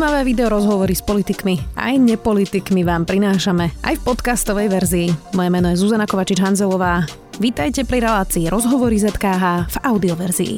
Zaujímavé 0.00 0.32
video 0.32 0.48
rozhovory 0.48 0.96
s 0.96 1.04
politikmi 1.04 1.76
aj 1.76 2.00
nepolitikmi 2.00 2.88
vám 2.88 3.04
prinášame 3.04 3.68
aj 3.84 4.00
v 4.00 4.02
podcastovej 4.08 4.72
verzii. 4.72 5.36
Moje 5.36 5.52
meno 5.52 5.68
je 5.68 5.76
Zuzana 5.76 6.08
Kovačič-Hanzelová. 6.08 7.04
Vítajte 7.36 7.84
pri 7.84 8.08
relácii 8.08 8.48
Rozhovory 8.48 8.96
ZKH 8.96 9.68
v 9.68 9.76
audioverzii. 9.84 10.54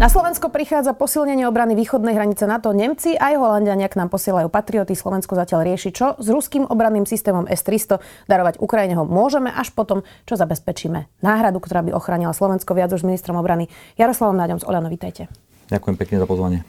Na 0.00 0.08
Slovensko 0.08 0.48
prichádza 0.48 0.96
posilnenie 0.96 1.44
obrany 1.44 1.76
východnej 1.76 2.16
hranice 2.16 2.48
NATO. 2.48 2.72
Nemci 2.72 3.20
aj 3.20 3.36
Holandiania 3.36 3.92
k 3.92 4.00
nám 4.00 4.08
posielajú 4.08 4.48
patrioty. 4.48 4.96
Slovensko 4.96 5.36
zatiaľ 5.36 5.68
rieši, 5.68 5.92
čo 5.92 6.16
s 6.16 6.24
ruským 6.32 6.64
obranným 6.64 7.04
systémom 7.04 7.44
S-300 7.44 8.00
darovať 8.24 8.64
Ukrajine 8.64 8.96
ho 8.96 9.04
môžeme 9.04 9.52
až 9.52 9.76
potom, 9.76 10.00
čo 10.24 10.40
zabezpečíme 10.40 11.20
náhradu, 11.20 11.60
ktorá 11.60 11.84
by 11.84 11.92
ochránila 11.92 12.32
Slovensko 12.32 12.72
viac 12.72 12.96
už 12.96 13.04
ministrom 13.04 13.36
obrany. 13.36 13.68
Jaroslavom 14.00 14.40
Náďom 14.40 14.64
z 14.64 14.72
Oľano, 14.72 14.88
vítajte. 14.88 15.28
Ďakujem 15.68 15.96
pekne 16.00 16.16
za 16.16 16.24
pozvanie. 16.24 16.64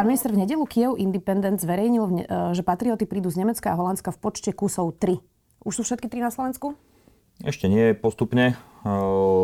Pán 0.00 0.08
minister, 0.08 0.32
v 0.32 0.40
nedelu 0.40 0.64
Kiev 0.64 0.96
Independent 0.96 1.60
zverejnil, 1.60 2.04
e, 2.08 2.12
že 2.56 2.64
patrioty 2.64 3.04
prídu 3.04 3.28
z 3.28 3.44
Nemecka 3.44 3.68
a 3.68 3.76
Holandska 3.76 4.16
v 4.16 4.32
počte 4.32 4.48
kusov 4.48 4.96
3. 4.96 5.20
Už 5.60 5.76
sú 5.76 5.82
všetky 5.84 6.08
tri 6.08 6.24
na 6.24 6.32
Slovensku? 6.32 6.72
Ešte 7.44 7.68
nie 7.68 7.92
postupne, 7.92 8.56
e, 8.80 8.88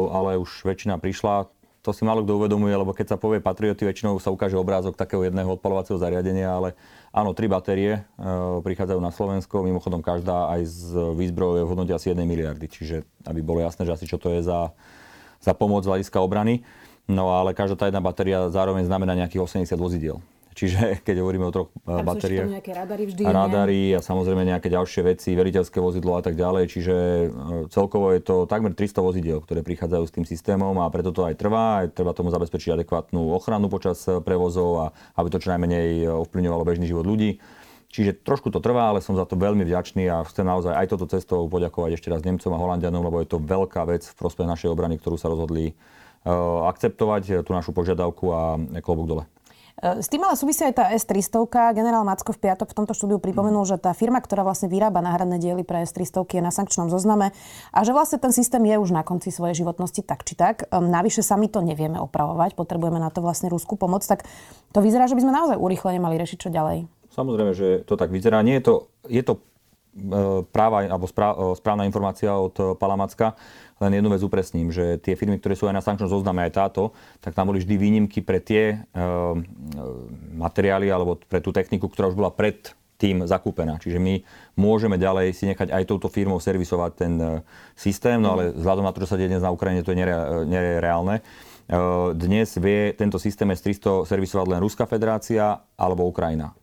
ale 0.08 0.40
už 0.40 0.64
väčšina 0.64 0.96
prišla. 0.96 1.52
To 1.84 1.92
si 1.92 2.08
málo 2.08 2.24
kto 2.24 2.40
uvedomuje, 2.40 2.72
lebo 2.72 2.96
keď 2.96 3.06
sa 3.12 3.16
povie 3.20 3.44
patrioty, 3.44 3.84
väčšinou 3.84 4.16
sa 4.16 4.32
ukáže 4.32 4.56
obrázok 4.56 4.96
takého 4.96 5.28
jedného 5.28 5.60
odpalovacieho 5.60 6.00
zariadenia, 6.00 6.48
ale 6.48 6.72
áno, 7.12 7.36
tri 7.36 7.52
batérie 7.52 8.00
e, 8.16 8.24
prichádzajú 8.64 9.00
na 9.04 9.12
Slovensko, 9.12 9.60
mimochodom 9.60 10.00
každá 10.00 10.56
aj 10.56 10.72
z 10.72 10.80
výzbrojov 11.20 11.68
v 11.68 11.70
hodnote 11.76 11.92
asi 11.92 12.16
1 12.16 12.24
miliardy, 12.24 12.64
čiže 12.64 13.04
aby 13.28 13.44
bolo 13.44 13.60
jasné, 13.60 13.84
že 13.84 13.92
asi 13.92 14.08
čo 14.08 14.16
to 14.16 14.32
je 14.32 14.40
za, 14.40 14.72
za 15.36 15.52
pomoc 15.52 15.84
z 15.84 15.92
hľadiska 15.92 16.16
obrany. 16.16 16.64
No 17.12 17.36
ale 17.36 17.52
každá 17.52 17.76
tá 17.76 17.84
jedna 17.92 18.00
batéria 18.00 18.48
zároveň 18.48 18.88
znamená 18.88 19.12
nejakých 19.12 19.68
80 19.68 19.76
vozidiel. 19.76 20.16
Čiže 20.56 20.80
keď 21.06 21.20
hovoríme 21.20 21.44
o 21.44 21.52
troch 21.52 21.68
Tam 21.84 22.00
batériách. 22.00 22.48
nejaké 22.48 22.72
radary 22.72 23.04
vždy. 23.12 23.22
Radary 23.28 23.82
a 23.92 24.00
samozrejme 24.00 24.48
nejaké 24.48 24.72
ďalšie 24.72 25.04
veci, 25.04 25.36
veriteľské 25.36 25.76
vozidlo 25.76 26.16
a 26.16 26.24
tak 26.24 26.32
ďalej. 26.32 26.64
Čiže 26.72 26.94
e, 26.96 27.26
celkovo 27.68 28.16
je 28.16 28.24
to 28.24 28.48
takmer 28.48 28.72
300 28.72 29.04
vozidiel, 29.04 29.44
ktoré 29.44 29.60
prichádzajú 29.60 30.04
s 30.08 30.14
tým 30.16 30.24
systémom 30.24 30.72
a 30.80 30.88
preto 30.88 31.12
to 31.12 31.28
aj 31.28 31.36
trvá. 31.36 31.84
Aj 31.84 31.86
treba 31.92 32.16
tomu 32.16 32.32
zabezpečiť 32.32 32.80
adekvátnu 32.80 33.20
ochranu 33.36 33.68
počas 33.68 34.00
e, 34.08 34.16
prevozov 34.24 34.70
a 34.80 34.86
aby 35.20 35.28
to 35.28 35.44
čo 35.44 35.52
najmenej 35.52 36.08
ovplyvňovalo 36.24 36.64
bežný 36.64 36.88
život 36.88 37.04
ľudí. 37.04 37.36
Čiže 37.86 38.24
trošku 38.26 38.50
to 38.50 38.58
trvá, 38.58 38.90
ale 38.90 39.00
som 39.00 39.14
za 39.14 39.24
to 39.24 39.38
veľmi 39.38 39.62
vďačný 39.62 40.10
a 40.10 40.26
chcem 40.26 40.42
naozaj 40.42 40.74
aj 40.74 40.86
toto 40.90 41.06
cestou 41.06 41.46
poďakovať 41.46 41.96
ešte 41.96 42.10
raz 42.10 42.20
Nemcom 42.26 42.52
a 42.52 42.58
Holandianom, 42.58 43.00
lebo 43.00 43.22
je 43.22 43.30
to 43.30 43.38
veľká 43.38 43.86
vec 43.88 44.04
v 44.04 44.18
prospech 44.18 44.44
našej 44.44 44.68
obrany, 44.68 44.98
ktorú 44.98 45.16
sa 45.16 45.30
rozhodli 45.30 45.72
akceptovať 46.66 47.46
tú 47.46 47.54
našu 47.54 47.70
požiadavku 47.70 48.34
a 48.34 48.58
klobúk 48.82 49.06
dole. 49.06 49.24
E, 49.76 50.00
s 50.00 50.08
tým 50.08 50.24
ale 50.24 50.40
súvisí 50.40 50.64
aj 50.64 50.74
tá 50.80 50.84
S-300. 50.96 51.76
Generál 51.76 52.00
Macko 52.00 52.32
v 52.32 52.48
piatok 52.48 52.72
v 52.72 52.76
tomto 52.82 52.96
štúdiu 52.96 53.20
pripomenul, 53.20 53.68
že 53.68 53.76
tá 53.76 53.92
firma, 53.92 54.24
ktorá 54.24 54.40
vlastne 54.40 54.72
vyrába 54.72 55.04
náhradné 55.04 55.36
diely 55.36 55.68
pre 55.68 55.84
S-300 55.84 56.24
je 56.32 56.40
na 56.40 56.52
sankčnom 56.52 56.88
zozname 56.88 57.36
a 57.72 57.78
že 57.84 57.92
vlastne 57.92 58.16
ten 58.16 58.32
systém 58.32 58.64
je 58.64 58.76
už 58.80 58.92
na 58.92 59.04
konci 59.04 59.28
svojej 59.28 59.64
životnosti 59.64 60.00
tak 60.00 60.24
či 60.24 60.32
tak. 60.32 60.64
Ehm, 60.72 60.88
navyše 60.88 61.20
sami 61.20 61.52
to 61.52 61.60
nevieme 61.60 62.00
opravovať, 62.00 62.56
potrebujeme 62.56 62.96
na 62.96 63.12
to 63.12 63.20
vlastne 63.20 63.52
rúskú 63.52 63.76
pomoc, 63.76 64.00
tak 64.08 64.24
to 64.72 64.80
vyzerá, 64.80 65.08
že 65.08 65.16
by 65.16 65.22
sme 65.28 65.32
naozaj 65.36 65.56
urýchlene 65.60 66.00
mali 66.00 66.16
riešiť 66.16 66.38
čo 66.40 66.48
ďalej. 66.48 66.88
Samozrejme, 67.12 67.52
že 67.56 67.68
to 67.88 67.96
tak 67.96 68.12
vyzerá. 68.12 68.44
Nie 68.44 68.60
je 68.60 68.64
to, 68.64 68.74
je 69.08 69.22
to 69.24 69.34
e, 69.36 69.40
práva 70.52 70.84
alebo 70.84 71.08
e, 71.08 71.12
správna 71.56 71.88
informácia 71.88 72.32
od 72.32 72.76
Palamacka. 72.76 73.36
Len 73.76 73.92
jednu 73.92 74.08
vec 74.08 74.24
upresním, 74.24 74.72
že 74.72 74.96
tie 74.96 75.20
firmy, 75.20 75.36
ktoré 75.36 75.52
sú 75.52 75.68
aj 75.68 75.76
na 75.76 75.84
sankčnom 75.84 76.08
zozname, 76.08 76.40
aj 76.48 76.52
táto, 76.56 76.96
tak 77.20 77.36
tam 77.36 77.52
boli 77.52 77.60
vždy 77.60 77.76
výnimky 77.76 78.24
pre 78.24 78.40
tie 78.40 78.72
e, 78.72 78.76
materiály 80.32 80.88
alebo 80.88 81.20
pre 81.20 81.44
tú 81.44 81.52
techniku, 81.52 81.92
ktorá 81.92 82.08
už 82.08 82.16
bola 82.16 82.32
pred 82.32 82.72
tým 82.96 83.28
zakúpená. 83.28 83.76
Čiže 83.76 84.00
my 84.00 84.24
môžeme 84.56 84.96
ďalej 84.96 85.36
si 85.36 85.44
nechať 85.52 85.68
aj 85.68 85.84
touto 85.92 86.08
firmou 86.08 86.40
servisovať 86.40 86.90
ten 86.96 87.12
e, 87.20 87.28
systém, 87.76 88.16
no 88.16 88.32
ale 88.32 88.56
vzhľadom 88.56 88.88
na 88.88 88.92
to, 88.96 89.04
čo 89.04 89.12
sa 89.12 89.20
deje 89.20 89.36
dnes 89.36 89.44
na 89.44 89.52
Ukrajine, 89.52 89.84
to 89.84 89.92
je 89.92 90.00
nereálne. 90.48 91.20
E, 91.20 91.22
dnes 92.16 92.48
vie 92.56 92.96
tento 92.96 93.20
systém 93.20 93.52
S-300 93.52 94.08
servisovať 94.08 94.56
len 94.56 94.64
Ruská 94.64 94.88
federácia 94.88 95.60
alebo 95.76 96.08
Ukrajina. 96.08 96.56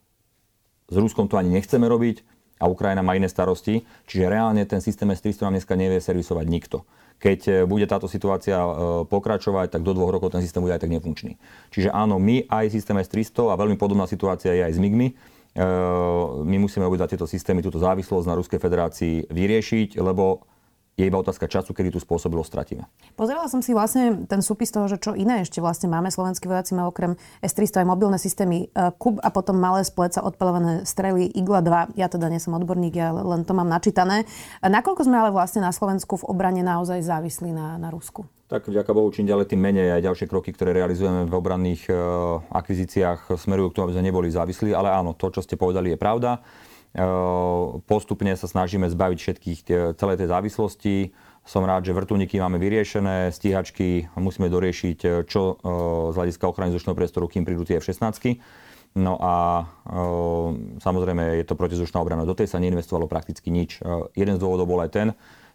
S 0.90 0.98
Ruskom 0.98 1.30
to 1.30 1.38
ani 1.38 1.54
nechceme 1.62 1.86
robiť 1.86 2.26
a 2.58 2.66
Ukrajina 2.66 3.06
má 3.06 3.14
iné 3.14 3.30
starosti, 3.30 3.86
čiže 4.10 4.34
reálne 4.34 4.66
ten 4.66 4.82
systém 4.82 5.14
S-300 5.14 5.46
nám 5.46 5.62
dneska 5.62 5.78
nevie 5.78 6.02
servisovať 6.02 6.50
nikto 6.50 6.82
keď 7.24 7.40
e, 7.48 7.52
bude 7.64 7.88
táto 7.88 8.12
situácia 8.12 8.60
e, 8.60 8.70
pokračovať, 9.08 9.72
tak 9.72 9.88
do 9.88 9.96
dvoch 9.96 10.12
rokov 10.12 10.36
ten 10.36 10.44
systém 10.44 10.60
bude 10.60 10.76
aj 10.76 10.84
tak 10.84 10.92
nefunkčný. 10.92 11.40
Čiže 11.72 11.96
áno, 11.96 12.20
my 12.20 12.44
aj 12.52 12.76
systém 12.76 13.00
S300 13.00 13.48
a 13.48 13.56
veľmi 13.56 13.80
podobná 13.80 14.04
situácia 14.04 14.52
je 14.52 14.68
aj 14.68 14.76
s 14.76 14.80
MIGmi, 14.84 15.08
e, 15.08 15.14
my 16.44 16.58
musíme 16.60 16.84
obidva 16.84 17.08
tieto 17.08 17.24
systémy, 17.24 17.64
túto 17.64 17.80
závislosť 17.80 18.28
na 18.28 18.36
Ruskej 18.36 18.60
federácii 18.60 19.32
vyriešiť, 19.32 20.04
lebo 20.04 20.44
je 20.94 21.10
iba 21.10 21.18
otázka 21.18 21.50
času, 21.50 21.74
kedy 21.74 21.98
tú 21.98 22.00
spôsobilosť 22.00 22.50
stratíme. 22.54 22.84
Pozerala 23.18 23.50
som 23.50 23.66
si 23.66 23.74
vlastne 23.74 24.30
ten 24.30 24.46
súpis 24.46 24.70
toho, 24.70 24.86
že 24.86 25.02
čo 25.02 25.18
iné 25.18 25.42
ešte 25.42 25.58
vlastne 25.58 25.90
máme. 25.90 26.14
Slovenskí 26.14 26.46
vojaci 26.46 26.78
majú 26.78 26.94
okrem 26.94 27.18
S-300 27.42 27.82
aj 27.82 27.88
mobilné 27.90 28.18
systémy 28.22 28.70
e, 28.70 28.94
KUB 28.94 29.18
a 29.26 29.34
potom 29.34 29.58
malé 29.58 29.82
z 29.82 29.90
pleca 29.90 30.22
odpalované 30.22 30.86
strely 30.86 31.26
Igla 31.34 31.66
2. 31.66 31.98
Ja 31.98 32.06
teda 32.14 32.30
nie 32.30 32.38
som 32.38 32.54
odborník, 32.54 32.94
ja 32.94 33.10
len 33.10 33.42
to 33.42 33.58
mám 33.58 33.66
načítané. 33.66 34.30
Nakoľko 34.62 35.10
sme 35.10 35.18
ale 35.18 35.34
vlastne 35.34 35.66
na 35.66 35.74
Slovensku 35.74 36.22
v 36.22 36.30
obrane 36.30 36.62
naozaj 36.62 37.02
závislí 37.02 37.50
na, 37.50 37.82
na 37.82 37.90
Rusku? 37.90 38.30
Tak 38.54 38.70
vďaka 38.70 38.94
Bohu, 38.94 39.10
čím 39.10 39.26
ďalej, 39.26 39.50
tým 39.50 39.66
menej 39.66 39.98
aj 39.98 40.06
ďalšie 40.06 40.30
kroky, 40.30 40.54
ktoré 40.54 40.78
realizujeme 40.78 41.26
v 41.26 41.34
obranných 41.34 41.90
e, 41.90 41.94
akvizíciách, 42.54 43.34
smerujú 43.34 43.74
k 43.74 43.76
tomu, 43.82 43.84
aby 43.90 43.98
sme 43.98 44.08
neboli 44.14 44.30
závislí. 44.30 44.78
Ale 44.78 44.94
áno, 44.94 45.18
to, 45.18 45.34
čo 45.34 45.42
ste 45.42 45.58
povedali, 45.58 45.90
je 45.90 45.98
pravda. 45.98 46.38
Postupne 47.90 48.38
sa 48.38 48.46
snažíme 48.46 48.86
zbaviť 48.86 49.18
všetkých 49.18 49.60
celej 49.98 50.18
tej 50.22 50.28
závislosti. 50.30 50.96
Som 51.44 51.68
rád, 51.68 51.84
že 51.84 51.92
vrtulníky 51.92 52.40
máme 52.40 52.56
vyriešené, 52.56 53.28
stíhačky 53.36 54.08
musíme 54.16 54.48
doriešiť, 54.48 55.00
e, 55.04 55.08
čo 55.28 55.60
e, 55.60 55.76
z 56.14 56.16
hľadiska 56.16 56.48
ochrany 56.48 56.72
vzdušného 56.72 56.96
priestoru, 56.96 57.28
kým 57.28 57.44
prídu 57.44 57.68
tie 57.68 57.84
F-16. 57.84 58.40
No 58.96 59.20
a 59.20 59.36
e, 59.60 59.64
samozrejme 60.80 61.44
je 61.44 61.46
to 61.50 61.60
protizdušná 61.60 62.00
obrana. 62.00 62.24
Do 62.24 62.32
tej 62.32 62.48
sa 62.48 62.64
neinvestovalo 62.64 63.12
prakticky 63.12 63.52
nič. 63.52 63.84
Jeden 64.16 64.40
z 64.40 64.42
dôvodov 64.42 64.72
bol 64.72 64.80
aj 64.80 64.92
ten, 64.96 65.08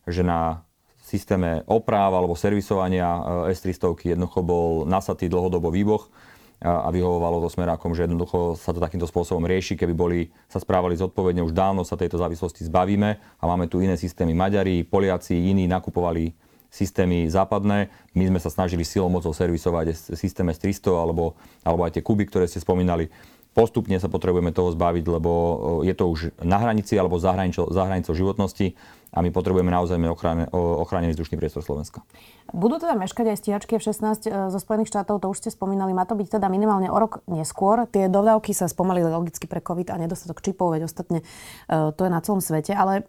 že 0.04 0.20
na 0.20 0.60
systéme 1.00 1.64
opráv 1.64 2.12
alebo 2.12 2.36
servisovania 2.36 3.24
S-300 3.48 4.12
jednoducho 4.12 4.44
bol 4.44 4.84
nasatý 4.84 5.32
dlhodobo 5.32 5.72
výboh 5.72 6.04
a 6.58 6.90
vyhovovalo 6.90 7.38
to 7.38 7.54
smerákom, 7.54 7.94
že 7.94 8.10
jednoducho 8.10 8.58
sa 8.58 8.74
to 8.74 8.82
takýmto 8.82 9.06
spôsobom 9.06 9.46
rieši. 9.46 9.78
Keby 9.78 9.94
boli, 9.94 10.18
sa 10.50 10.58
správali 10.58 10.98
zodpovedne, 10.98 11.46
už 11.46 11.54
dávno 11.54 11.86
sa 11.86 11.94
tejto 11.94 12.18
závislosti 12.18 12.66
zbavíme 12.66 13.14
a 13.14 13.44
máme 13.46 13.70
tu 13.70 13.78
iné 13.78 13.94
systémy. 13.94 14.34
Maďari, 14.34 14.82
Poliaci, 14.82 15.38
iní 15.38 15.70
nakupovali 15.70 16.34
systémy 16.66 17.30
západné. 17.30 17.88
My 18.18 18.26
sme 18.26 18.42
sa 18.42 18.50
snažili 18.50 18.82
silou 18.82 19.06
mocou 19.06 19.30
servisovať 19.30 19.94
systém 20.18 20.50
S300 20.50 20.90
alebo, 20.90 21.38
alebo 21.62 21.86
aj 21.86 21.94
tie 21.94 22.02
kuby, 22.02 22.26
ktoré 22.26 22.50
ste 22.50 22.58
spomínali. 22.58 23.06
Postupne 23.54 23.96
sa 23.98 24.10
potrebujeme 24.10 24.50
toho 24.50 24.74
zbaviť, 24.74 25.04
lebo 25.08 25.32
je 25.82 25.94
to 25.94 26.10
už 26.10 26.34
na 26.42 26.58
hranici 26.62 26.94
alebo 26.94 27.18
za 27.18 27.32
hranicou 27.34 28.12
životnosti 28.12 28.74
a 29.08 29.24
my 29.24 29.32
potrebujeme 29.32 29.72
naozaj 29.72 29.96
ochránený 30.52 31.16
vzdušný 31.16 31.40
priestor 31.40 31.64
Slovenska. 31.64 32.04
Budú 32.48 32.80
teda 32.80 32.96
meškať 32.96 33.36
aj 33.36 33.38
stíhačky 33.44 33.76
F-16 33.76 34.24
e, 34.24 34.28
zo 34.48 34.58
Spojených 34.60 34.88
štátov, 34.88 35.20
to 35.20 35.28
už 35.28 35.36
ste 35.44 35.50
spomínali, 35.52 35.92
má 35.92 36.08
to 36.08 36.16
byť 36.16 36.40
teda 36.40 36.48
minimálne 36.48 36.88
o 36.88 36.96
rok 36.96 37.20
neskôr. 37.28 37.84
Tie 37.92 38.08
dodávky 38.08 38.56
sa 38.56 38.64
spomalili 38.72 39.04
logicky 39.04 39.44
pre 39.44 39.60
COVID 39.60 39.92
a 39.92 40.00
nedostatok 40.00 40.40
čipov, 40.40 40.72
veď 40.72 40.88
ostatne 40.88 41.20
e, 41.20 41.92
to 41.92 42.00
je 42.08 42.10
na 42.12 42.20
celom 42.24 42.40
svete, 42.40 42.72
ale 42.72 43.04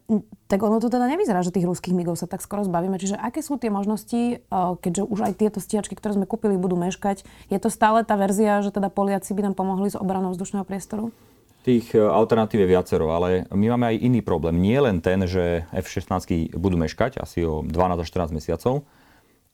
tak 0.52 0.60
ono 0.60 0.84
to 0.84 0.92
teda 0.92 1.08
nevyzerá, 1.08 1.40
že 1.40 1.56
tých 1.56 1.68
ruských 1.72 1.96
migov 1.96 2.20
sa 2.20 2.28
tak 2.28 2.44
skoro 2.44 2.68
zbavíme. 2.68 3.00
Čiže 3.00 3.16
aké 3.16 3.40
sú 3.40 3.56
tie 3.56 3.72
možnosti, 3.72 4.44
e, 4.44 4.60
keďže 4.84 5.08
už 5.08 5.20
aj 5.24 5.34
tieto 5.40 5.64
stíhačky, 5.64 5.96
ktoré 5.96 6.20
sme 6.20 6.28
kúpili, 6.28 6.60
budú 6.60 6.76
meškať? 6.76 7.24
Je 7.48 7.60
to 7.64 7.72
stále 7.72 8.04
tá 8.04 8.20
verzia, 8.20 8.60
že 8.60 8.76
teda 8.76 8.92
Poliaci 8.92 9.32
by 9.32 9.52
nám 9.52 9.56
pomohli 9.56 9.88
s 9.88 9.96
obranou 9.96 10.36
vzdušného 10.36 10.68
priestoru? 10.68 11.16
Tých 11.60 11.92
alternatív 11.92 12.64
je 12.64 12.72
viacero, 12.72 13.12
ale 13.12 13.44
my 13.52 13.76
máme 13.76 13.92
aj 13.92 13.98
iný 14.00 14.24
problém. 14.24 14.56
Nie 14.64 14.80
len 14.80 15.04
ten, 15.04 15.28
že 15.28 15.68
F-16 15.76 16.56
budú 16.56 16.80
meškať 16.80 17.20
asi 17.20 17.44
o 17.44 17.68
12 17.68 18.00
až 18.00 18.08
14 18.08 18.32
mesiacov, 18.32 18.88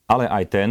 ale 0.06 0.30
aj 0.30 0.44
ten, 0.54 0.70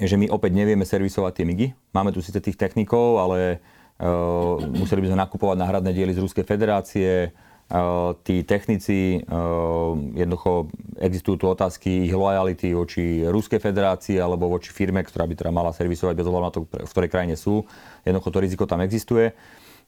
že 0.00 0.16
my 0.16 0.32
opäť 0.32 0.56
nevieme 0.56 0.88
servisovať 0.88 1.32
tie 1.36 1.44
MIGy. 1.44 1.66
Máme 1.92 2.16
tu 2.16 2.24
síce 2.24 2.40
tých 2.40 2.56
technikov, 2.56 3.20
ale 3.20 3.60
uh, 4.00 4.56
museli 4.64 5.04
by 5.04 5.12
sme 5.12 5.22
nakupovať 5.28 5.56
náhradné 5.60 5.92
diely 5.92 6.16
z 6.16 6.22
Ruskej 6.24 6.48
federácie. 6.48 7.36
Uh, 7.70 8.18
tí 8.26 8.42
technici, 8.42 9.22
uh, 9.22 9.94
jednoducho 10.16 10.72
existujú 10.98 11.36
tu 11.38 11.46
otázky 11.46 12.08
ich 12.08 12.14
lojality 12.16 12.74
voči 12.74 13.22
Ruskej 13.22 13.62
federácii 13.62 14.18
alebo 14.18 14.50
voči 14.50 14.74
firme, 14.74 15.04
ktorá 15.06 15.28
by 15.28 15.38
teda 15.38 15.52
mala 15.54 15.70
servisovať 15.70 16.18
bez 16.18 16.26
ohľadu 16.26 16.46
na 16.48 16.50
to, 16.50 16.60
v 16.66 16.90
ktorej 16.90 17.12
krajine 17.12 17.36
sú. 17.38 17.62
Jednoducho 18.02 18.28
to 18.32 18.38
riziko 18.42 18.64
tam 18.66 18.82
existuje. 18.82 19.36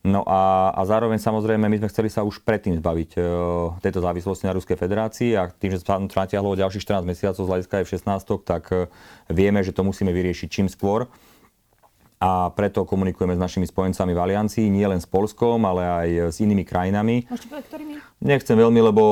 No 0.02 0.26
a, 0.26 0.74
a 0.74 0.82
zároveň 0.82 1.22
samozrejme 1.22 1.62
my 1.70 1.78
sme 1.78 1.90
chceli 1.94 2.10
sa 2.10 2.26
už 2.26 2.42
predtým 2.42 2.74
zbaviť 2.74 3.10
e, 3.14 3.18
tejto 3.86 4.02
závislosti 4.02 4.50
na 4.50 4.54
Ruskej 4.58 4.74
federácii 4.74 5.38
a 5.38 5.46
tým, 5.46 5.70
že 5.70 5.78
sa 5.78 5.94
to 5.94 6.10
natiahlo 6.10 6.58
ďalších 6.58 6.82
14 6.82 7.06
mesiacov 7.06 7.38
z 7.38 7.50
hľadiska 7.54 7.86
F-16, 7.86 8.10
tak 8.42 8.66
e, 8.74 8.90
vieme, 9.30 9.62
že 9.62 9.70
to 9.70 9.86
musíme 9.86 10.10
vyriešiť 10.10 10.48
čím 10.50 10.66
skôr. 10.66 11.06
a 12.18 12.50
preto 12.50 12.82
komunikujeme 12.82 13.38
s 13.38 13.42
našimi 13.46 13.66
spojencami 13.70 14.10
v 14.10 14.22
Aliancii, 14.26 14.74
nie 14.74 14.86
len 14.86 14.98
s 14.98 15.06
Polskom, 15.06 15.62
ale 15.62 15.86
aj 15.86 16.08
s 16.34 16.36
inými 16.42 16.66
krajinami. 16.66 17.30
Môžete 17.30 17.46
povedať, 17.46 17.66
ktorými? 17.70 17.94
Nechcem 18.26 18.58
veľmi, 18.58 18.80
lebo 18.82 19.02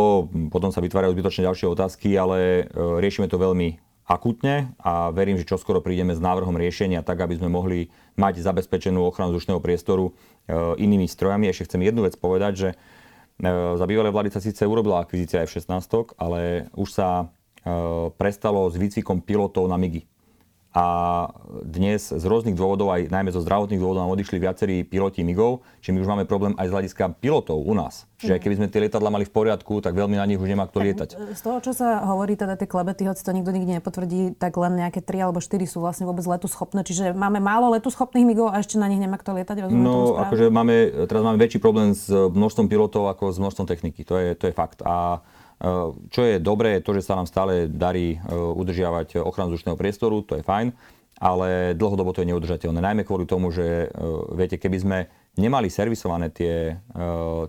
potom 0.51 0.75
sa 0.75 0.83
vytvárajú 0.83 1.15
zbytočne 1.15 1.47
ďalšie 1.47 1.71
otázky, 1.71 2.19
ale 2.19 2.67
e, 2.67 2.99
riešime 2.99 3.31
to 3.31 3.39
veľmi 3.39 3.90
akutne 4.11 4.75
a 4.83 5.15
verím, 5.15 5.39
že 5.39 5.47
čoskoro 5.47 5.79
prídeme 5.79 6.11
s 6.11 6.19
návrhom 6.19 6.59
riešenia 6.59 7.07
tak, 7.07 7.23
aby 7.23 7.39
sme 7.39 7.47
mohli 7.47 7.95
mať 8.19 8.43
zabezpečenú 8.43 8.99
ochranu 9.07 9.31
vzdušného 9.31 9.63
priestoru 9.63 10.11
e, 10.11 10.13
inými 10.83 11.07
strojami. 11.07 11.47
Ešte 11.47 11.71
chcem 11.71 11.87
jednu 11.87 12.03
vec 12.03 12.19
povedať, 12.19 12.53
že 12.59 12.69
e, 12.75 12.77
za 13.79 13.87
bývalé 13.87 14.11
vlády 14.11 14.35
sa 14.35 14.43
síce 14.43 14.67
urobila 14.67 15.07
akvizícia 15.07 15.47
F-16, 15.47 16.19
ale 16.19 16.67
už 16.75 16.91
sa 16.91 17.31
prestalo 18.17 18.65
s 18.73 18.81
výcvikom 18.81 19.21
pilotov 19.21 19.69
na 19.69 19.77
MIGI 19.77 20.09
a 20.71 20.87
dnes 21.67 22.15
z 22.15 22.25
rôznych 22.31 22.55
dôvodov, 22.55 22.95
aj 22.95 23.11
najmä 23.11 23.35
zo 23.35 23.43
zdravotných 23.43 23.83
dôvodov, 23.83 24.07
nám 24.07 24.15
odišli 24.15 24.39
viacerí 24.39 24.77
piloti 24.87 25.27
MIGov, 25.27 25.67
čiže 25.83 25.99
my 25.99 25.99
už 25.99 26.11
máme 26.15 26.25
problém 26.31 26.55
aj 26.55 26.71
z 26.71 26.75
hľadiska 26.79 27.05
pilotov 27.19 27.59
u 27.59 27.75
nás. 27.75 28.07
Čiže 28.23 28.39
mm. 28.39 28.43
keby 28.47 28.55
sme 28.55 28.67
tie 28.71 28.81
lietadla 28.87 29.11
mali 29.11 29.27
v 29.27 29.35
poriadku, 29.35 29.83
tak 29.83 29.99
veľmi 29.99 30.15
na 30.15 30.23
nich 30.31 30.39
už 30.39 30.47
nemá 30.47 30.71
kto 30.71 30.79
lietať. 30.79 31.09
Z 31.35 31.43
toho, 31.43 31.59
čo 31.59 31.75
sa 31.75 32.07
hovorí, 32.07 32.39
teda 32.39 32.55
tie 32.55 32.71
klebety, 32.71 33.03
hoci 33.03 33.19
to 33.27 33.35
nikto 33.35 33.51
nikdy 33.51 33.83
nepotvrdí, 33.83 34.39
tak 34.39 34.55
len 34.63 34.79
nejaké 34.79 35.03
3 35.03 35.27
alebo 35.27 35.43
4 35.43 35.59
sú 35.67 35.83
vlastne 35.83 36.07
vôbec 36.07 36.23
letu 36.23 36.47
schopné. 36.47 36.87
Čiže 36.87 37.19
máme 37.19 37.43
málo 37.43 37.75
letu 37.75 37.91
schopných 37.91 38.23
MIGov 38.23 38.55
a 38.55 38.63
ešte 38.63 38.79
na 38.79 38.87
nich 38.87 39.03
nemá 39.03 39.19
kto 39.19 39.35
lietať. 39.43 39.67
Rozumiem 39.67 39.83
no, 39.83 40.23
akože 40.23 40.55
máme, 40.55 41.07
teraz 41.11 41.23
máme 41.27 41.39
väčší 41.43 41.59
problém 41.59 41.99
s 41.99 42.07
množstvom 42.07 42.71
pilotov 42.71 43.11
ako 43.11 43.35
s 43.35 43.43
množstvom 43.43 43.67
techniky. 43.67 44.07
To 44.07 44.15
je, 44.23 44.39
to 44.39 44.47
je 44.47 44.55
fakt. 44.55 44.87
A 44.87 45.19
čo 46.09 46.21
je 46.25 46.41
dobré, 46.41 46.81
je 46.81 46.85
to, 46.85 46.97
že 46.97 47.05
sa 47.05 47.21
nám 47.21 47.29
stále 47.29 47.69
darí 47.69 48.17
e, 48.17 48.19
udržiavať 48.33 49.21
ochranu 49.21 49.53
vzdušného 49.53 49.77
priestoru, 49.77 50.25
to 50.25 50.41
je 50.41 50.45
fajn 50.45 50.73
ale 51.21 51.77
dlhodobo 51.77 52.17
to 52.17 52.25
je 52.25 52.33
neudržateľné. 52.33 52.81
Najmä 52.81 53.05
kvôli 53.05 53.29
tomu, 53.29 53.53
že 53.53 53.93
uh, 53.93 54.25
viete, 54.33 54.57
keby 54.57 54.79
sme 54.81 54.99
nemali 55.37 55.69
servisované 55.69 56.33
tie, 56.33 56.81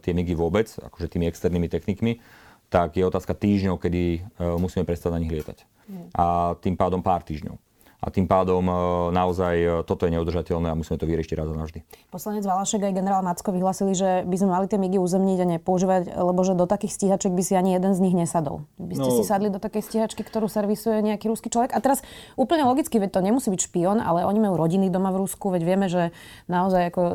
tie 0.04 0.12
MIGy 0.12 0.36
vôbec, 0.36 0.68
akože 0.68 1.08
tými 1.08 1.32
externými 1.32 1.72
technikmi, 1.72 2.20
tak 2.68 3.00
je 3.00 3.08
otázka 3.08 3.32
týždňov, 3.32 3.80
kedy 3.80 4.28
musíme 4.60 4.84
prestať 4.84 5.16
na 5.16 5.20
nich 5.24 5.32
lietať. 5.32 5.64
Mm. 5.88 6.08
A 6.14 6.56
tým 6.60 6.76
pádom 6.76 7.00
pár 7.00 7.24
týždňov 7.24 7.71
a 8.02 8.08
tým 8.10 8.26
pádom 8.26 8.66
e, 8.66 8.74
naozaj 9.14 9.56
e, 9.62 9.68
toto 9.86 10.10
je 10.10 10.18
neudržateľné 10.18 10.74
a 10.74 10.76
musíme 10.76 10.98
to 10.98 11.06
vyriešiť 11.06 11.38
raz 11.38 11.46
a 11.46 11.54
navždy. 11.54 11.80
Poslanec 12.10 12.42
Valašek 12.42 12.82
aj 12.82 12.94
generál 12.98 13.22
Macko 13.22 13.54
vyhlasili, 13.54 13.94
že 13.94 14.26
by 14.26 14.36
sme 14.42 14.50
mali 14.50 14.66
tie 14.66 14.82
migy 14.82 14.98
uzemniť 14.98 15.38
a 15.38 15.46
nepoužívať, 15.58 16.02
lebo 16.18 16.42
že 16.42 16.58
do 16.58 16.66
takých 16.66 16.98
stíhaček 16.98 17.30
by 17.30 17.44
si 17.46 17.54
ani 17.54 17.78
jeden 17.78 17.94
z 17.94 18.00
nich 18.02 18.18
nesadol. 18.18 18.66
By 18.82 18.98
ste 18.98 19.10
no, 19.14 19.18
si 19.22 19.24
sadli 19.24 19.54
do 19.54 19.62
takej 19.62 19.86
stíhačky, 19.86 20.26
ktorú 20.26 20.50
servisuje 20.50 20.98
nejaký 21.06 21.30
ruský 21.30 21.54
človek. 21.54 21.78
A 21.78 21.80
teraz 21.80 22.02
úplne 22.34 22.66
logicky, 22.66 22.98
veď 22.98 23.14
to 23.14 23.22
nemusí 23.22 23.54
byť 23.54 23.62
špion, 23.70 24.02
ale 24.02 24.26
oni 24.26 24.42
majú 24.42 24.58
rodiny 24.58 24.90
doma 24.90 25.14
v 25.14 25.22
Rusku, 25.22 25.54
veď 25.54 25.62
vieme, 25.62 25.86
že 25.86 26.10
naozaj 26.50 26.90
ako 26.90 27.02
e, 27.06 27.14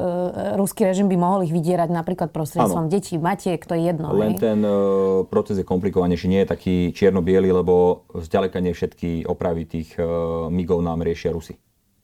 ruský 0.54 0.86
režim 0.86 1.10
by 1.10 1.18
mohol 1.18 1.42
ich 1.42 1.50
vydierať 1.50 1.90
napríklad 1.90 2.30
prostredstvom 2.30 2.86
detí, 2.86 3.18
matiek, 3.18 3.58
to 3.58 3.74
je 3.74 3.90
jedno. 3.90 4.14
Len 4.14 4.38
hej? 4.38 4.40
ten 4.40 4.62
uh, 4.62 5.26
proces 5.26 5.58
je 5.58 5.66
komplikovanejší, 5.66 6.30
nie 6.30 6.46
je 6.46 6.48
taký 6.54 6.76
čierno-biely, 6.94 7.50
lebo 7.50 8.06
zďaleka 8.14 8.62
nie 8.62 8.70
všetky 8.70 9.26
opravy 9.26 9.66
tých 9.66 9.98
uh, 9.98 10.46
migov 10.46 10.75
technikou 10.76 10.84
nám 10.84 11.00
riešia 11.00 11.32
Rusy. 11.32 11.56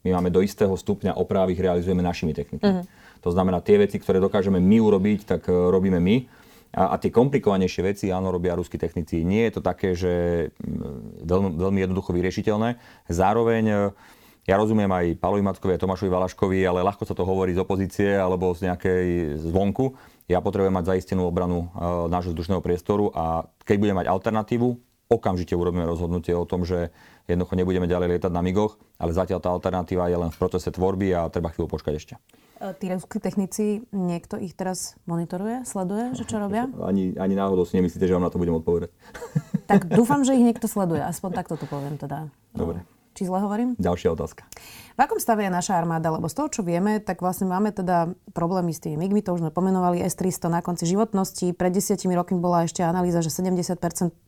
My 0.03 0.19
máme 0.19 0.35
do 0.35 0.43
istého 0.43 0.75
stupňa 0.75 1.15
opravy, 1.15 1.55
ich 1.55 1.63
realizujeme 1.63 2.03
našimi 2.03 2.35
technikami. 2.35 2.83
Uh-huh. 2.83 3.23
To 3.23 3.31
znamená, 3.31 3.63
tie 3.63 3.79
veci, 3.79 4.03
ktoré 4.03 4.19
dokážeme 4.19 4.59
my 4.59 4.79
urobiť, 4.83 5.21
tak 5.29 5.47
uh, 5.47 5.71
robíme 5.71 6.03
my. 6.03 6.27
A, 6.75 6.97
a 6.97 6.99
tie 6.99 7.13
komplikovanejšie 7.13 7.83
veci, 7.87 8.07
áno, 8.11 8.33
robia 8.35 8.59
ruskí 8.59 8.81
technici. 8.81 9.23
Nie 9.23 9.47
je 9.47 9.61
to 9.61 9.63
také, 9.63 9.95
že 9.95 10.13
mm, 10.59 11.23
veľmi, 11.23 11.49
veľmi 11.55 11.79
jednoducho 11.87 12.11
vyriešiteľné. 12.17 12.83
Zároveň 13.07 13.65
uh, 13.71 13.81
ja 14.43 14.59
rozumiem 14.59 14.91
aj 14.91 15.23
Palovi 15.23 15.45
Mackovi 15.47 15.79
a 15.79 15.79
Tomášovi 15.79 16.11
Valaškovi, 16.11 16.67
ale 16.67 16.83
ľahko 16.83 17.07
sa 17.07 17.15
to 17.15 17.23
hovorí 17.23 17.55
z 17.55 17.63
opozície 17.63 18.11
alebo 18.19 18.51
z 18.59 18.67
nejakej 18.67 19.39
zvonku. 19.39 19.95
Ja 20.27 20.43
potrebujem 20.43 20.75
mať 20.75 20.99
zaistenú 20.99 21.31
obranu 21.31 21.71
uh, 21.71 22.11
nášho 22.11 22.35
vzdušného 22.35 22.59
priestoru 22.59 23.15
a 23.15 23.47
keď 23.63 23.77
budem 23.79 23.97
mať 24.03 24.11
alternatívu, 24.11 24.75
okamžite 25.13 25.53
urobíme 25.53 25.85
rozhodnutie 25.85 26.33
o 26.33 26.49
tom, 26.49 26.65
že 26.65 26.89
jednoducho 27.29 27.55
nebudeme 27.55 27.85
ďalej 27.85 28.17
lietať 28.17 28.33
na 28.33 28.41
migoch, 28.41 28.81
ale 28.97 29.13
zatiaľ 29.13 29.39
tá 29.45 29.53
alternatíva 29.53 30.09
je 30.09 30.17
len 30.17 30.31
v 30.33 30.41
procese 30.41 30.73
tvorby 30.73 31.13
a 31.13 31.29
treba 31.29 31.53
chvíľu 31.53 31.69
počkať 31.69 31.93
ešte. 32.01 32.15
E, 32.63 32.73
tí 32.79 32.89
ruskí 32.89 33.21
technici, 33.21 33.85
niekto 33.93 34.41
ich 34.41 34.57
teraz 34.57 34.97
monitoruje, 35.05 35.69
sleduje, 35.69 36.17
že 36.17 36.25
čo 36.25 36.41
robia? 36.41 36.71
Ani, 36.89 37.13
ani 37.21 37.35
náhodou 37.37 37.69
si 37.69 37.77
nemyslíte, 37.77 38.09
že 38.09 38.15
vám 38.17 38.25
na 38.25 38.33
to 38.33 38.41
budem 38.41 38.57
odpovedať. 38.57 38.91
Tak 39.69 39.91
dúfam, 39.99 40.25
že 40.25 40.33
ich 40.33 40.47
niekto 40.47 40.71
sleduje, 40.71 41.05
aspoň 41.05 41.31
takto 41.37 41.61
to 41.61 41.69
poviem 41.69 42.01
teda. 42.01 42.33
Dobre. 42.57 42.87
Či 43.23 43.31
zle 43.31 43.39
hovorím? 43.39 43.79
Ďalšia 43.79 44.19
otázka. 44.19 44.43
V 44.93 45.01
akom 45.01 45.23
stave 45.23 45.47
je 45.47 45.51
naša 45.55 45.79
armáda? 45.79 46.11
Lebo 46.11 46.27
z 46.27 46.43
toho, 46.43 46.49
čo 46.51 46.67
vieme, 46.67 46.99
tak 46.99 47.23
vlastne 47.23 47.47
máme 47.47 47.71
teda 47.71 48.19
problémy 48.35 48.75
s 48.75 48.83
tými 48.83 48.99
MIGmi, 48.99 49.23
to 49.23 49.31
už 49.31 49.47
sme 49.47 49.55
pomenovali, 49.55 50.03
S-300 50.03 50.51
na 50.51 50.59
konci 50.59 50.91
životnosti. 50.91 51.55
Pred 51.55 51.71
desiatimi 51.71 52.19
rokmi 52.19 52.43
bola 52.43 52.67
ešte 52.67 52.83
analýza, 52.83 53.23
že 53.23 53.31
70% 53.31 53.79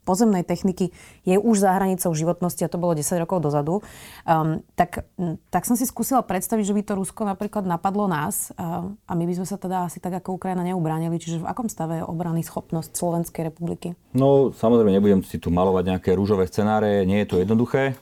pozemnej 0.06 0.46
techniky 0.46 0.94
je 1.26 1.36
už 1.42 1.58
za 1.58 1.74
hranicou 1.74 2.14
životnosti 2.14 2.62
a 2.62 2.70
to 2.70 2.78
bolo 2.78 2.94
10 2.94 3.18
rokov 3.18 3.42
dozadu. 3.42 3.82
Um, 4.24 4.62
tak, 4.78 5.02
tak 5.50 5.66
som 5.66 5.74
si 5.74 5.90
skúsila 5.90 6.22
predstaviť, 6.22 6.64
že 6.70 6.76
by 6.78 6.82
to 6.86 6.92
Rusko 7.02 7.26
napríklad 7.26 7.66
napadlo 7.66 8.06
nás 8.06 8.54
a, 8.54 8.86
a 8.94 9.12
my 9.18 9.24
by 9.26 9.34
sme 9.42 9.46
sa 9.50 9.58
teda 9.58 9.90
asi 9.90 9.98
tak 9.98 10.22
ako 10.22 10.38
Ukrajina 10.38 10.62
neubránili. 10.62 11.18
Čiže 11.18 11.42
v 11.42 11.48
akom 11.50 11.66
stave 11.66 11.98
je 11.98 12.04
obrany 12.06 12.46
schopnosť 12.46 12.94
Slovenskej 12.94 13.50
republiky? 13.50 13.98
No 14.14 14.54
samozrejme 14.54 14.94
nebudem 14.94 15.20
si 15.26 15.42
tu 15.42 15.50
malovať 15.50 15.92
nejaké 15.92 16.10
rúžové 16.14 16.46
scenáre, 16.46 17.02
nie 17.02 17.20
je 17.24 17.28
to 17.28 17.36
jednoduché. 17.42 17.98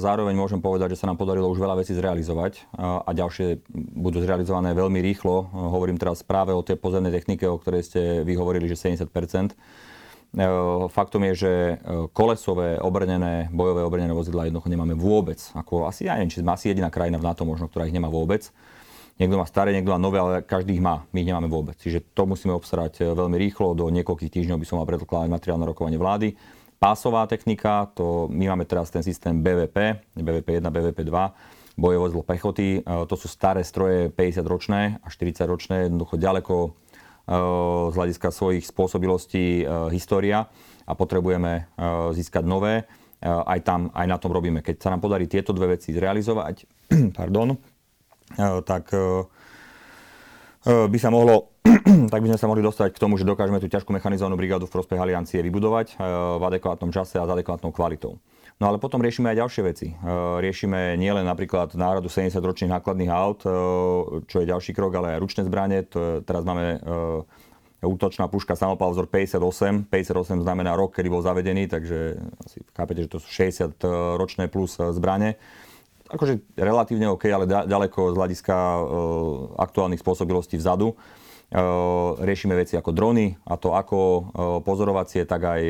Zároveň 0.00 0.32
môžem 0.32 0.64
povedať, 0.64 0.96
že 0.96 1.04
sa 1.04 1.12
nám 1.12 1.20
podarilo 1.20 1.52
už 1.52 1.60
veľa 1.60 1.84
vecí 1.84 1.92
zrealizovať 1.92 2.72
a 2.80 3.10
ďalšie 3.12 3.60
budú 4.00 4.24
zrealizované 4.24 4.72
veľmi 4.72 5.04
rýchlo. 5.04 5.52
Hovorím 5.52 6.00
teraz 6.00 6.24
práve 6.24 6.56
o 6.56 6.64
tej 6.64 6.80
pozemnej 6.80 7.12
technike, 7.12 7.44
o 7.44 7.60
ktorej 7.60 7.84
ste 7.84 8.00
vy 8.24 8.32
hovorili, 8.32 8.64
že 8.64 8.80
70% 8.80 9.12
Faktom 10.88 11.28
je, 11.28 11.34
že 11.36 11.52
kolesové 12.16 12.80
obrnené, 12.80 13.52
bojové 13.52 13.84
obrnené 13.84 14.16
vozidla 14.16 14.48
jednoducho 14.48 14.72
nemáme 14.72 14.96
vôbec. 14.96 15.36
Ako 15.52 15.84
asi, 15.84 16.08
ja 16.08 16.16
neviem, 16.16 16.32
či 16.32 16.40
sme 16.40 16.56
asi 16.56 16.72
jediná 16.72 16.88
krajina 16.88 17.20
v 17.20 17.28
NATO 17.28 17.44
možno, 17.44 17.68
ktorá 17.68 17.84
ich 17.84 17.92
nemá 17.92 18.08
vôbec. 18.08 18.48
Niekto 19.20 19.36
má 19.36 19.44
staré, 19.44 19.76
niekto 19.76 19.92
má 19.92 20.00
nové, 20.00 20.16
ale 20.16 20.40
každý 20.40 20.80
ich 20.80 20.80
má. 20.80 21.04
My 21.12 21.20
ich 21.20 21.28
nemáme 21.28 21.52
vôbec. 21.52 21.76
Čiže 21.76 22.16
to 22.16 22.24
musíme 22.24 22.56
obstarať 22.56 23.12
veľmi 23.12 23.36
rýchlo. 23.36 23.76
Do 23.76 23.92
niekoľkých 23.92 24.32
týždňov 24.32 24.56
by 24.56 24.64
som 24.64 24.80
mal 24.80 24.88
predkladať 24.88 25.28
materiál 25.28 25.60
na 25.60 25.68
rokovanie 25.68 26.00
vlády 26.00 26.32
pásová 26.82 27.30
technika, 27.30 27.86
to 27.94 28.26
my 28.26 28.50
máme 28.50 28.66
teraz 28.66 28.90
ten 28.90 29.06
systém 29.06 29.38
BVP, 29.38 30.02
BVP 30.18 30.58
1, 30.58 30.66
BVP 30.66 31.06
2, 31.06 31.78
boje 31.78 31.94
vozidlo 31.94 32.26
pechoty. 32.26 32.82
E, 32.82 33.06
to 33.06 33.14
sú 33.14 33.30
staré 33.30 33.62
stroje 33.62 34.10
50 34.10 34.42
ročné 34.42 34.98
a 34.98 35.06
40 35.06 35.46
ročné, 35.46 35.76
jednoducho 35.86 36.18
ďaleko 36.18 36.54
e, 36.66 36.70
z 37.86 37.94
hľadiska 37.94 38.28
svojich 38.34 38.66
spôsobilostí 38.66 39.62
e, 39.62 39.64
história 39.94 40.50
a 40.82 40.98
potrebujeme 40.98 41.70
získať 42.10 42.42
nové. 42.42 42.90
Aj 43.22 43.62
tam, 43.62 43.94
aj 43.94 44.06
na 44.10 44.18
tom 44.18 44.34
robíme. 44.34 44.66
Keď 44.66 44.82
sa 44.82 44.90
nám 44.90 44.98
podarí 44.98 45.30
tieto 45.30 45.54
dve 45.54 45.78
veci 45.78 45.94
zrealizovať, 45.94 46.66
pardon, 47.22 47.54
tak 48.66 48.90
by 50.66 50.98
sa 50.98 51.14
mohlo 51.14 51.51
tak 52.12 52.20
by 52.22 52.26
sme 52.34 52.40
sa 52.40 52.50
mohli 52.50 52.62
dostať 52.62 52.90
k 52.90 52.98
tomu, 52.98 53.14
že 53.14 53.22
dokážeme 53.22 53.62
tú 53.62 53.70
ťažkú 53.70 53.94
mechanizovanú 53.94 54.34
brigádu 54.34 54.66
v 54.66 54.74
prospech 54.74 54.98
aliancie 54.98 55.38
vybudovať 55.46 55.94
eh, 55.94 55.98
v 56.38 56.42
adekvátnom 56.42 56.90
čase 56.90 57.22
a 57.22 57.24
s 57.26 57.30
adekvátnou 57.30 57.70
kvalitou. 57.70 58.18
No 58.58 58.70
ale 58.70 58.78
potom 58.78 59.02
riešime 59.02 59.30
aj 59.30 59.40
ďalšie 59.46 59.62
veci. 59.62 59.86
Eh, 59.94 59.98
riešime 60.42 60.98
nielen 60.98 61.22
napríklad 61.22 61.78
náradu 61.78 62.10
70-ročných 62.10 62.72
nákladných 62.74 63.10
aut, 63.14 63.46
eh, 63.46 63.50
čo 64.26 64.36
je 64.42 64.50
ďalší 64.50 64.74
krok, 64.74 64.90
ale 64.98 65.14
aj 65.14 65.22
ručné 65.22 65.42
zbranie. 65.46 65.86
Teraz 66.22 66.42
máme 66.42 66.82
útočná 67.82 68.30
puška 68.30 68.54
samopal 68.54 68.94
vzor 68.94 69.06
58. 69.10 69.86
58 69.86 70.42
znamená 70.42 70.74
rok, 70.74 70.94
kedy 70.98 71.08
bol 71.10 71.22
zavedený, 71.22 71.66
takže 71.66 72.18
asi 72.42 72.62
chápete, 72.74 73.06
že 73.06 73.10
to 73.10 73.18
sú 73.18 73.26
60 73.30 73.82
ročné 74.18 74.46
plus 74.50 74.78
zbranie 74.78 75.38
akože 76.12 76.60
relatívne 76.60 77.08
OK, 77.08 77.24
ale 77.32 77.48
ďaleko 77.48 78.12
z 78.12 78.16
hľadiska 78.20 78.56
aktuálnych 79.56 80.04
spôsobilostí 80.04 80.60
vzadu. 80.60 80.92
Riešime 82.22 82.56
veci 82.56 82.80
ako 82.80 82.96
drony, 82.96 83.36
a 83.44 83.60
to 83.60 83.76
ako 83.76 84.32
pozorovacie, 84.64 85.28
tak 85.28 85.44
aj 85.44 85.62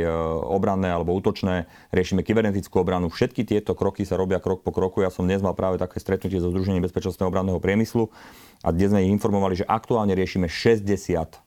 obranné 0.47 0.95
alebo 0.95 1.11
útočné. 1.19 1.67
Riešime 1.91 2.23
kybernetickú 2.23 2.79
obranu. 2.79 3.11
Všetky 3.11 3.43
tieto 3.43 3.75
kroky 3.75 4.07
sa 4.07 4.15
robia 4.15 4.39
krok 4.39 4.63
po 4.63 4.71
kroku. 4.71 5.03
Ja 5.03 5.11
som 5.11 5.27
dnes 5.27 5.43
mal 5.43 5.59
práve 5.59 5.83
také 5.83 5.99
stretnutie 5.99 6.39
so 6.39 6.55
Združením 6.55 6.87
bezpečnostného 6.87 7.27
obranného 7.27 7.59
priemyslu 7.59 8.15
a 8.63 8.71
dnes 8.71 8.95
sme 8.95 9.03
ich 9.03 9.11
informovali, 9.11 9.59
že 9.59 9.67
aktuálne 9.67 10.15
riešime 10.15 10.47
60 10.47 11.43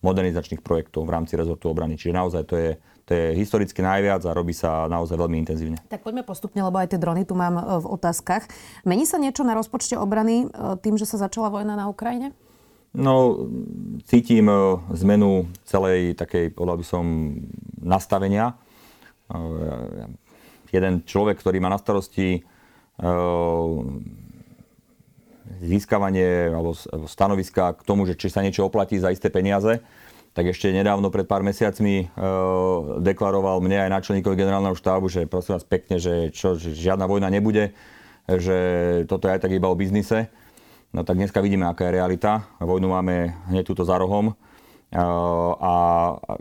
modernizačných 0.00 0.64
projektov 0.64 1.04
v 1.04 1.12
rámci 1.12 1.36
rezortu 1.36 1.68
obrany. 1.68 1.98
Čiže 1.98 2.16
naozaj 2.16 2.42
to 2.48 2.56
je, 2.56 2.70
to 3.04 3.10
je 3.12 3.26
historicky 3.36 3.84
najviac 3.84 4.24
a 4.24 4.32
robí 4.32 4.56
sa 4.56 4.88
naozaj 4.88 5.18
veľmi 5.18 5.36
intenzívne. 5.44 5.76
Tak 5.92 6.00
poďme 6.00 6.24
postupne, 6.24 6.62
lebo 6.64 6.80
aj 6.80 6.96
tie 6.96 7.00
drony 7.00 7.28
tu 7.28 7.36
mám 7.36 7.60
e, 7.60 7.64
v 7.84 7.86
otázkach. 8.00 8.48
Mení 8.88 9.04
sa 9.04 9.20
niečo 9.20 9.44
na 9.44 9.52
rozpočte 9.52 10.00
obrany 10.00 10.48
e, 10.48 10.76
tým, 10.80 10.96
že 10.96 11.04
sa 11.04 11.20
začala 11.20 11.52
vojna 11.52 11.76
na 11.76 11.92
Ukrajine? 11.92 12.32
No, 12.90 13.46
cítim 14.10 14.50
e, 14.50 14.54
zmenu 14.98 15.46
celej 15.62 16.18
takej, 16.18 16.50
povedal 16.50 16.82
by 16.82 16.86
som, 16.86 17.04
nastavenia. 17.78 18.58
E, 19.30 19.38
jeden 20.74 21.06
človek, 21.06 21.38
ktorý 21.38 21.62
má 21.62 21.70
na 21.70 21.78
starosti 21.78 22.28
e, 22.34 22.40
získavanie 25.62 26.50
alebo 26.50 26.74
stanoviska 27.06 27.78
k 27.78 27.86
tomu, 27.86 28.10
že 28.10 28.18
či 28.18 28.26
sa 28.26 28.42
niečo 28.42 28.66
oplatí 28.66 28.98
za 28.98 29.14
isté 29.14 29.30
peniaze, 29.30 29.78
tak 30.34 30.50
ešte 30.50 30.70
nedávno, 30.70 31.10
pred 31.10 31.26
pár 31.26 31.42
mesiacmi, 31.42 32.06
deklaroval 33.02 33.58
mne 33.58 33.82
aj 33.82 33.90
náčelníkovi 33.98 34.38
generálneho 34.38 34.78
štábu, 34.78 35.10
že 35.10 35.26
prosím 35.26 35.58
vás 35.58 35.66
pekne, 35.66 35.98
že, 35.98 36.30
čo, 36.30 36.54
že 36.54 36.70
žiadna 36.70 37.10
vojna 37.10 37.26
nebude, 37.34 37.74
že 38.30 38.58
toto 39.10 39.26
je 39.26 39.34
aj 39.34 39.42
tak 39.42 39.50
iba 39.50 39.66
o 39.66 39.74
biznise. 39.74 40.30
No 40.90 41.06
tak 41.06 41.22
dneska 41.22 41.38
vidíme, 41.38 41.70
aká 41.70 41.86
je 41.86 42.02
realita. 42.02 42.50
Vojnu 42.58 42.90
máme 42.90 43.34
hneď 43.46 43.62
túto 43.62 43.86
za 43.86 43.94
rohom 43.94 44.34
a 45.54 45.72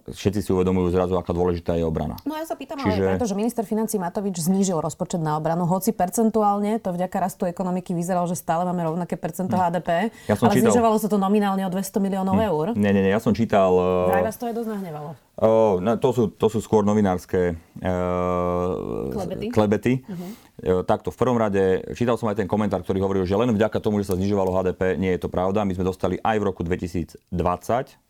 všetci 0.09 0.41
si 0.41 0.49
uvedomujú 0.49 0.89
zrazu, 0.89 1.13
aká 1.13 1.29
dôležitá 1.37 1.77
je 1.77 1.85
obrana. 1.85 2.17
No 2.25 2.33
ja 2.33 2.49
sa 2.49 2.57
pýtam 2.57 2.81
Čiže... 2.81 2.97
ale 2.97 3.13
preto, 3.13 3.29
že 3.29 3.37
minister 3.37 3.61
financí 3.61 4.01
Matovič 4.01 4.41
znížil 4.41 4.81
rozpočet 4.81 5.21
na 5.21 5.37
obranu, 5.37 5.69
hoci 5.69 5.93
percentuálne 5.93 6.81
to 6.81 6.89
vďaka 6.89 7.17
rastu 7.21 7.45
ekonomiky 7.45 7.93
vyzeralo, 7.93 8.25
že 8.25 8.33
stále 8.33 8.65
máme 8.65 8.89
rovnaké 8.89 9.21
percento 9.21 9.53
hmm. 9.53 9.63
HDP, 9.69 9.89
ja 10.25 10.33
som 10.33 10.49
ale 10.49 10.57
čítal... 10.57 10.73
znižovalo 10.73 10.97
sa 10.97 11.07
to 11.13 11.21
nominálne 11.21 11.61
o 11.61 11.69
200 11.69 12.01
miliónov 12.01 12.41
hmm. 12.41 12.49
eur. 12.49 12.65
Nie, 12.73 12.89
nie, 12.89 13.05
nie, 13.05 13.13
ja 13.13 13.21
som 13.21 13.37
čítal... 13.37 13.69
Vraj 14.09 14.25
vás 14.25 14.37
to 14.41 14.49
je 14.49 14.53
dosť 14.57 14.69
nahnevalo. 14.73 15.13
Oh, 15.39 15.79
no, 15.79 15.95
to, 15.95 16.09
sú, 16.11 16.23
to 16.35 16.51
sú 16.51 16.59
skôr 16.59 16.83
novinárske 16.83 17.55
uh, 17.79 19.07
klebety. 19.15 19.47
klebety. 19.47 19.93
Uh-huh. 20.03 20.83
takto, 20.83 21.15
v 21.15 21.17
prvom 21.17 21.39
rade, 21.39 21.79
čítal 21.95 22.19
som 22.19 22.27
aj 22.27 22.43
ten 22.43 22.49
komentár, 22.49 22.83
ktorý 22.83 22.99
hovoril, 22.99 23.23
že 23.23 23.39
len 23.39 23.55
vďaka 23.55 23.79
tomu, 23.79 24.03
že 24.03 24.11
sa 24.11 24.19
znižovalo 24.19 24.51
HDP, 24.51 24.99
nie 24.99 25.15
je 25.15 25.23
to 25.23 25.31
pravda. 25.31 25.63
My 25.63 25.71
sme 25.71 25.87
dostali 25.87 26.19
aj 26.19 26.35
v 26.35 26.43
roku 26.43 26.67
2020 26.67 27.23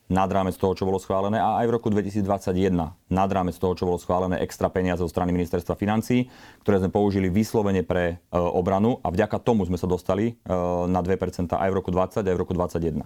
nad 0.10 0.26
rámec 0.26 0.58
toho, 0.58 0.74
čo 0.74 0.90
bolo 0.90 0.98
schválené 0.98 1.38
a 1.38 1.62
aj 1.62 1.70
v 1.70 1.72
roku 1.78 1.94
2021 1.94 2.74
nad 3.14 3.30
rámec 3.30 3.54
toho, 3.54 3.78
čo 3.78 3.86
bolo 3.86 4.02
schválené 4.02 4.42
extra 4.42 4.66
peniaze 4.66 5.06
zo 5.06 5.08
strany 5.08 5.30
ministerstva 5.30 5.78
financí, 5.78 6.34
ktoré 6.66 6.82
sme 6.82 6.90
použili 6.90 7.30
vyslovene 7.30 7.86
pre 7.86 8.18
e, 8.18 8.34
obranu 8.34 8.98
a 9.06 9.14
vďaka 9.14 9.38
tomu 9.38 9.70
sme 9.70 9.78
sa 9.78 9.86
dostali 9.86 10.34
e, 10.34 10.54
na 10.90 11.06
2% 11.06 11.54
aj 11.54 11.70
v 11.70 11.76
roku 11.78 11.94
20 11.94 12.26
aj 12.26 12.34
v 12.34 12.42
roku 12.42 12.58
2021. 12.58 13.06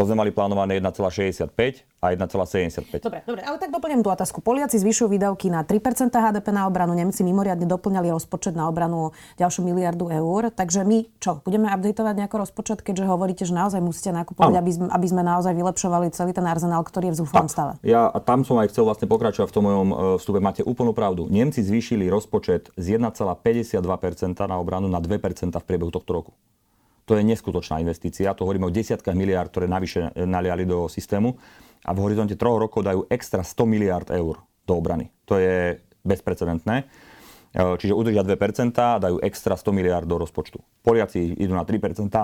To 0.00 0.08
sme 0.08 0.16
mali 0.16 0.32
plánované 0.32 0.80
1,65 0.80 1.52
a 2.00 2.16
1,75. 2.16 3.04
Dobre, 3.04 3.20
dobre, 3.20 3.44
ale 3.44 3.60
tak 3.60 3.68
doplním 3.68 4.00
tú 4.00 4.08
otázku. 4.08 4.40
Poliaci 4.40 4.80
zvyšujú 4.80 5.12
výdavky 5.12 5.52
na 5.52 5.60
3% 5.60 6.08
HDP 6.08 6.56
na 6.56 6.64
obranu, 6.64 6.96
Nemci 6.96 7.20
mimoriadne 7.20 7.68
doplňali 7.68 8.08
rozpočet 8.08 8.56
na 8.56 8.64
obranu 8.64 9.12
ďalšiu 9.36 9.60
miliardu 9.60 10.08
eur. 10.08 10.48
Takže 10.56 10.88
my 10.88 11.04
čo, 11.20 11.44
budeme 11.44 11.68
updateovať 11.68 12.16
nejako 12.16 12.48
rozpočet, 12.48 12.80
keďže 12.80 13.04
hovoríte, 13.12 13.44
že 13.44 13.52
naozaj 13.52 13.84
musíte 13.84 14.16
nakupovať, 14.16 14.56
aby 14.56 14.70
sme, 14.72 14.86
aby 14.88 15.06
sme 15.12 15.20
naozaj 15.20 15.52
vylepšovali 15.52 16.08
celý 16.16 16.32
ten 16.32 16.48
arzenál, 16.48 16.80
ktorý 16.80 17.12
je 17.12 17.20
v 17.20 17.20
zúfalom 17.20 17.52
stave? 17.52 17.76
Ja 17.84 18.08
a 18.08 18.16
tam 18.24 18.48
som 18.48 18.56
aj 18.56 18.72
chcel 18.72 18.88
vlastne 18.88 19.04
pokračovať 19.04 19.52
v 19.52 19.54
tom 19.60 19.64
mojom 19.68 19.88
e, 19.92 19.96
vstupe. 20.16 20.40
Máte 20.40 20.64
úplnú 20.64 20.96
pravdu. 20.96 21.28
Nemci 21.28 21.60
zvýšili 21.60 22.08
rozpočet 22.08 22.72
z 22.80 22.96
1,52% 22.96 23.76
na 24.48 24.56
obranu 24.56 24.88
na 24.88 24.96
2% 24.96 25.52
v 25.52 25.64
priebehu 25.68 25.92
tohto 25.92 26.16
roku. 26.16 26.32
To 27.10 27.18
je 27.18 27.26
neskutočná 27.26 27.82
investícia. 27.82 28.30
To 28.38 28.46
hovoríme 28.46 28.70
o 28.70 28.72
desiatkách 28.72 29.18
miliárd, 29.18 29.50
ktoré 29.50 29.66
navyše 29.66 30.14
naliali 30.14 30.62
do 30.62 30.86
systému. 30.86 31.34
A 31.82 31.90
v 31.90 32.06
horizonte 32.06 32.38
troch 32.38 32.62
rokov 32.62 32.86
dajú 32.86 33.10
extra 33.10 33.42
100 33.42 33.66
miliárd 33.66 34.08
eur 34.14 34.38
do 34.62 34.72
obrany. 34.78 35.10
To 35.26 35.34
je 35.34 35.82
bezprecedentné. 36.06 36.86
E, 37.50 37.62
čiže 37.82 37.98
udržia 37.98 38.22
2%, 38.22 38.78
dajú 39.02 39.18
extra 39.26 39.58
100 39.58 39.74
miliárd 39.74 40.06
do 40.06 40.22
rozpočtu. 40.22 40.62
Poliaci 40.86 41.34
idú 41.34 41.50
na 41.50 41.66
3% 41.66 42.14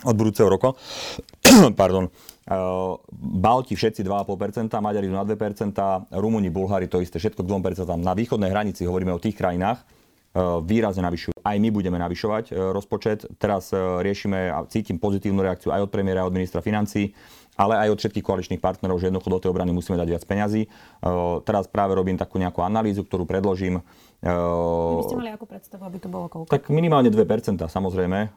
od 0.00 0.14
budúceho 0.16 0.48
roka. 0.48 0.72
Pardon. 1.80 2.08
E, 2.08 2.10
Balti 3.20 3.76
všetci 3.76 4.00
2,5%, 4.00 4.80
Maďari 4.80 5.12
idú 5.12 5.16
na 5.20 5.28
2%, 5.28 6.16
Rumúni, 6.16 6.48
Bulhári 6.48 6.88
to 6.88 7.04
isté, 7.04 7.20
všetko 7.20 7.44
k 7.44 7.48
2%. 7.52 8.00
Na 8.00 8.16
východnej 8.16 8.48
hranici 8.48 8.88
hovoríme 8.88 9.12
o 9.12 9.20
tých 9.20 9.36
krajinách, 9.36 9.99
výrazne 10.38 11.02
navyšujú. 11.02 11.42
Aj 11.42 11.56
my 11.58 11.68
budeme 11.74 11.98
navyšovať 11.98 12.44
e, 12.50 12.70
rozpočet. 12.70 13.26
Teraz 13.42 13.74
e, 13.74 13.78
riešime 13.78 14.54
a 14.54 14.62
cítim 14.70 15.02
pozitívnu 15.02 15.42
reakciu 15.42 15.74
aj 15.74 15.88
od 15.88 15.90
premiéra, 15.90 16.22
aj 16.22 16.30
od 16.30 16.36
ministra 16.38 16.62
financí, 16.62 17.10
ale 17.58 17.74
aj 17.74 17.90
od 17.90 17.98
všetkých 17.98 18.22
koaličných 18.22 18.62
partnerov, 18.62 19.02
že 19.02 19.10
jednoducho 19.10 19.26
do 19.26 19.40
tej 19.42 19.50
obrany 19.50 19.74
musíme 19.74 19.98
dať 19.98 20.08
viac 20.08 20.24
peňazí. 20.24 20.64
Teraz 21.44 21.68
práve 21.68 21.92
robím 21.92 22.16
takú 22.16 22.40
nejakú 22.40 22.64
analýzu, 22.64 23.04
ktorú 23.04 23.28
predložím. 23.28 23.84
Vy 24.24 25.04
ste 25.04 25.20
mali 25.20 25.28
akú 25.28 25.44
predstavu, 25.44 25.84
aby 25.84 25.98
to 26.00 26.08
bolo 26.08 26.32
koľko? 26.32 26.48
Tak 26.48 26.72
minimálne 26.72 27.12
2%, 27.12 27.60
samozrejme. 27.60 28.32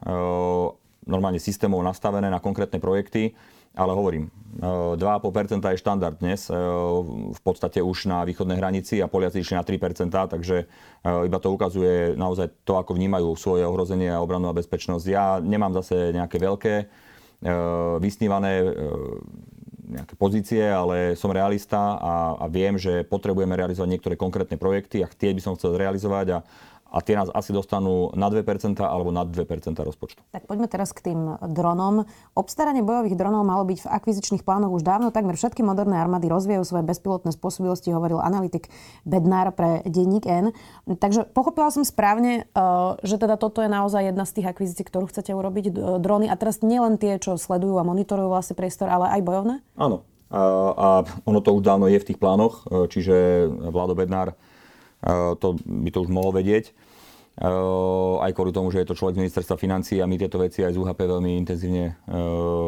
Normálne 1.05 1.39
systémov 1.41 1.83
nastavené 1.83 2.31
na 2.31 2.39
konkrétne 2.39 2.79
projekty. 2.79 3.35
Ale 3.73 3.89
hovorím, 3.89 4.29
2,5% 4.61 5.57
je 5.73 5.81
štandard 5.81 6.13
dnes, 6.21 6.45
v 7.33 7.41
podstate 7.41 7.81
už 7.81 8.05
na 8.05 8.21
východnej 8.21 8.61
hranici 8.61 9.01
a 9.01 9.09
Poliaci 9.09 9.41
išli 9.41 9.57
na 9.57 9.65
3%, 9.65 10.13
takže 10.13 10.69
iba 11.01 11.37
to 11.41 11.49
ukazuje 11.49 12.13
naozaj 12.13 12.53
to, 12.69 12.77
ako 12.77 12.93
vnímajú 12.93 13.33
svoje 13.33 13.65
ohrozenie 13.65 14.13
a 14.13 14.21
obranu 14.21 14.45
a 14.45 14.53
bezpečnosť. 14.53 15.05
Ja 15.09 15.41
nemám 15.41 15.73
zase 15.73 16.13
nejaké 16.13 16.37
veľké 16.37 16.85
vysnívané 17.97 18.61
nejaké 19.93 20.15
pozície, 20.17 20.63
ale 20.63 21.13
som 21.13 21.29
realista 21.29 21.99
a, 21.99 22.39
a 22.39 22.45
viem, 22.49 22.79
že 22.79 23.05
potrebujeme 23.05 23.53
realizovať 23.53 23.89
niektoré 23.89 24.15
konkrétne 24.17 24.57
projekty 24.57 25.05
a 25.05 25.11
tie 25.11 25.35
by 25.35 25.41
som 25.43 25.53
chcel 25.53 25.77
realizovať 25.77 26.27
a, 26.33 26.37
a 26.93 27.01
tie 27.01 27.17
nás 27.17 27.33
asi 27.33 27.49
dostanú 27.49 28.13
na 28.13 28.29
2% 28.29 28.45
alebo 28.85 29.09
na 29.09 29.25
2% 29.25 29.49
rozpočtu. 29.73 30.21
Tak 30.29 30.45
poďme 30.45 30.69
teraz 30.69 30.93
k 30.93 31.09
tým 31.09 31.41
dronom. 31.49 32.05
Obstaranie 32.37 32.85
bojových 32.85 33.17
dronov 33.17 33.41
malo 33.41 33.65
byť 33.65 33.89
v 33.89 33.91
akvizičných 33.91 34.45
plánoch 34.45 34.69
už 34.69 34.85
dávno. 34.85 35.09
Takmer 35.09 35.33
všetky 35.33 35.65
moderné 35.65 35.97
armády 35.97 36.29
rozvíjajú 36.29 36.61
svoje 36.61 36.85
bezpilotné 36.85 37.33
spôsobilosti, 37.33 37.89
hovoril 37.89 38.21
analytik 38.21 38.69
Bednár 39.09 39.57
pre 39.57 39.81
denník 39.89 40.29
N. 40.29 40.53
Takže 40.85 41.25
pochopila 41.33 41.73
som 41.73 41.81
správne, 41.81 42.45
eh, 42.45 42.89
že 43.01 43.17
teda 43.17 43.41
toto 43.41 43.65
je 43.65 43.73
naozaj 43.73 44.13
jedna 44.13 44.29
z 44.29 44.37
tých 44.37 44.49
akvizícií, 44.53 44.85
ktorú 44.85 45.09
chcete 45.09 45.33
urobiť, 45.33 45.65
drony. 45.97 46.29
A 46.29 46.37
teraz 46.37 46.61
nielen 46.61 47.01
tie, 47.01 47.17
čo 47.17 47.41
sledujú 47.41 47.81
a 47.81 47.87
monitorujú 47.87 48.29
vlastne 48.29 48.53
priestor, 48.53 48.93
ale 48.93 49.09
aj 49.17 49.21
bojovné? 49.25 49.55
Áno. 49.73 50.05
A, 50.33 51.05
ono 51.29 51.39
to 51.45 51.53
už 51.53 51.61
dávno 51.61 51.85
je 51.85 52.01
v 52.01 52.07
tých 52.09 52.21
plánoch, 52.21 52.65
eh, 52.69 52.85
čiže 52.89 53.15
Vlado 53.69 53.97
Bednár 53.97 54.37
to 55.39 55.59
by 55.63 55.89
to 55.91 55.99
už 56.03 56.09
mohol 56.09 56.31
vedieť 56.31 56.71
aj 58.21 58.31
kvôli 58.37 58.53
tomu, 58.53 58.69
že 58.69 58.85
je 58.85 58.93
to 58.93 58.97
človek 58.97 59.17
z 59.17 59.21
ministerstva 59.25 59.57
financí 59.57 59.97
a 59.97 60.05
my 60.05 60.21
tieto 60.21 60.37
veci 60.37 60.61
aj 60.61 60.77
z 60.77 60.79
UHP 60.79 61.01
veľmi 61.09 61.33
intenzívne 61.41 61.97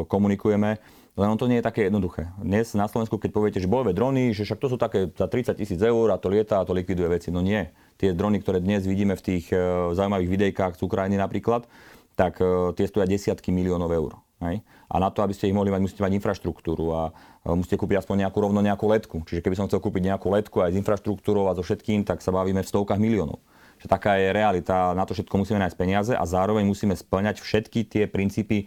komunikujeme. 0.09 0.81
Len 1.15 1.31
on 1.31 1.39
to 1.39 1.47
nie 1.47 1.63
je 1.63 1.67
také 1.69 1.87
jednoduché. 1.87 2.27
Dnes 2.43 2.75
na 2.75 2.91
Slovensku, 2.91 3.15
keď 3.15 3.31
poviete, 3.31 3.59
že 3.63 3.71
bojové 3.71 3.95
drony, 3.95 4.35
že 4.35 4.43
však 4.43 4.59
to 4.59 4.67
sú 4.67 4.75
také 4.75 5.07
za 5.15 5.31
30 5.31 5.55
tisíc 5.55 5.79
eur 5.79 6.11
a 6.11 6.19
to 6.19 6.27
lieta 6.27 6.59
a 6.59 6.67
to 6.67 6.75
likviduje 6.75 7.07
veci. 7.07 7.31
No 7.31 7.39
nie. 7.39 7.71
Tie 7.95 8.11
drony, 8.11 8.43
ktoré 8.43 8.59
dnes 8.59 8.83
vidíme 8.83 9.15
v 9.15 9.23
tých 9.23 9.47
e, 9.55 9.95
zaujímavých 9.95 10.27
videjkách 10.27 10.73
z 10.75 10.83
Ukrajiny 10.83 11.15
napríklad, 11.15 11.71
tak 12.19 12.43
e, 12.43 12.75
tie 12.75 12.91
stoja 12.91 13.07
desiatky 13.07 13.55
miliónov 13.55 13.95
eur. 13.95 14.19
Hej? 14.43 14.59
A 14.95 15.03
na 15.03 15.11
to, 15.11 15.19
aby 15.19 15.35
ste 15.35 15.51
ich 15.51 15.55
mohli 15.55 15.75
mať, 15.75 15.83
musíte 15.83 16.01
mať 16.07 16.15
infraštruktúru 16.15 16.95
a 16.95 17.11
e, 17.43 17.51
musíte 17.51 17.75
kúpiť 17.75 17.99
aspoň 17.99 18.23
nejakú 18.23 18.39
rovno 18.39 18.63
nejakú 18.63 18.87
letku. 18.87 19.27
Čiže 19.27 19.43
keby 19.43 19.59
som 19.59 19.67
chcel 19.67 19.83
kúpiť 19.83 20.15
nejakú 20.15 20.31
letku 20.31 20.63
aj 20.63 20.71
s 20.71 20.79
infraštruktúrou 20.79 21.51
a 21.51 21.55
so 21.59 21.67
všetkým, 21.67 22.07
tak 22.07 22.23
sa 22.23 22.31
bavíme 22.31 22.63
v 22.63 22.71
stovkách 22.71 23.01
miliónov 23.03 23.43
že 23.75 23.91
taká 23.91 24.15
je 24.15 24.31
realita, 24.31 24.95
na 24.95 25.03
to 25.03 25.11
všetko 25.11 25.35
musíme 25.35 25.59
nájsť 25.59 25.77
peniaze 25.77 26.13
a 26.15 26.23
zároveň 26.23 26.63
musíme 26.63 26.95
splňať 26.95 27.43
všetky 27.43 27.83
tie 27.83 28.03
princípy 28.07 28.63
e, 28.63 28.65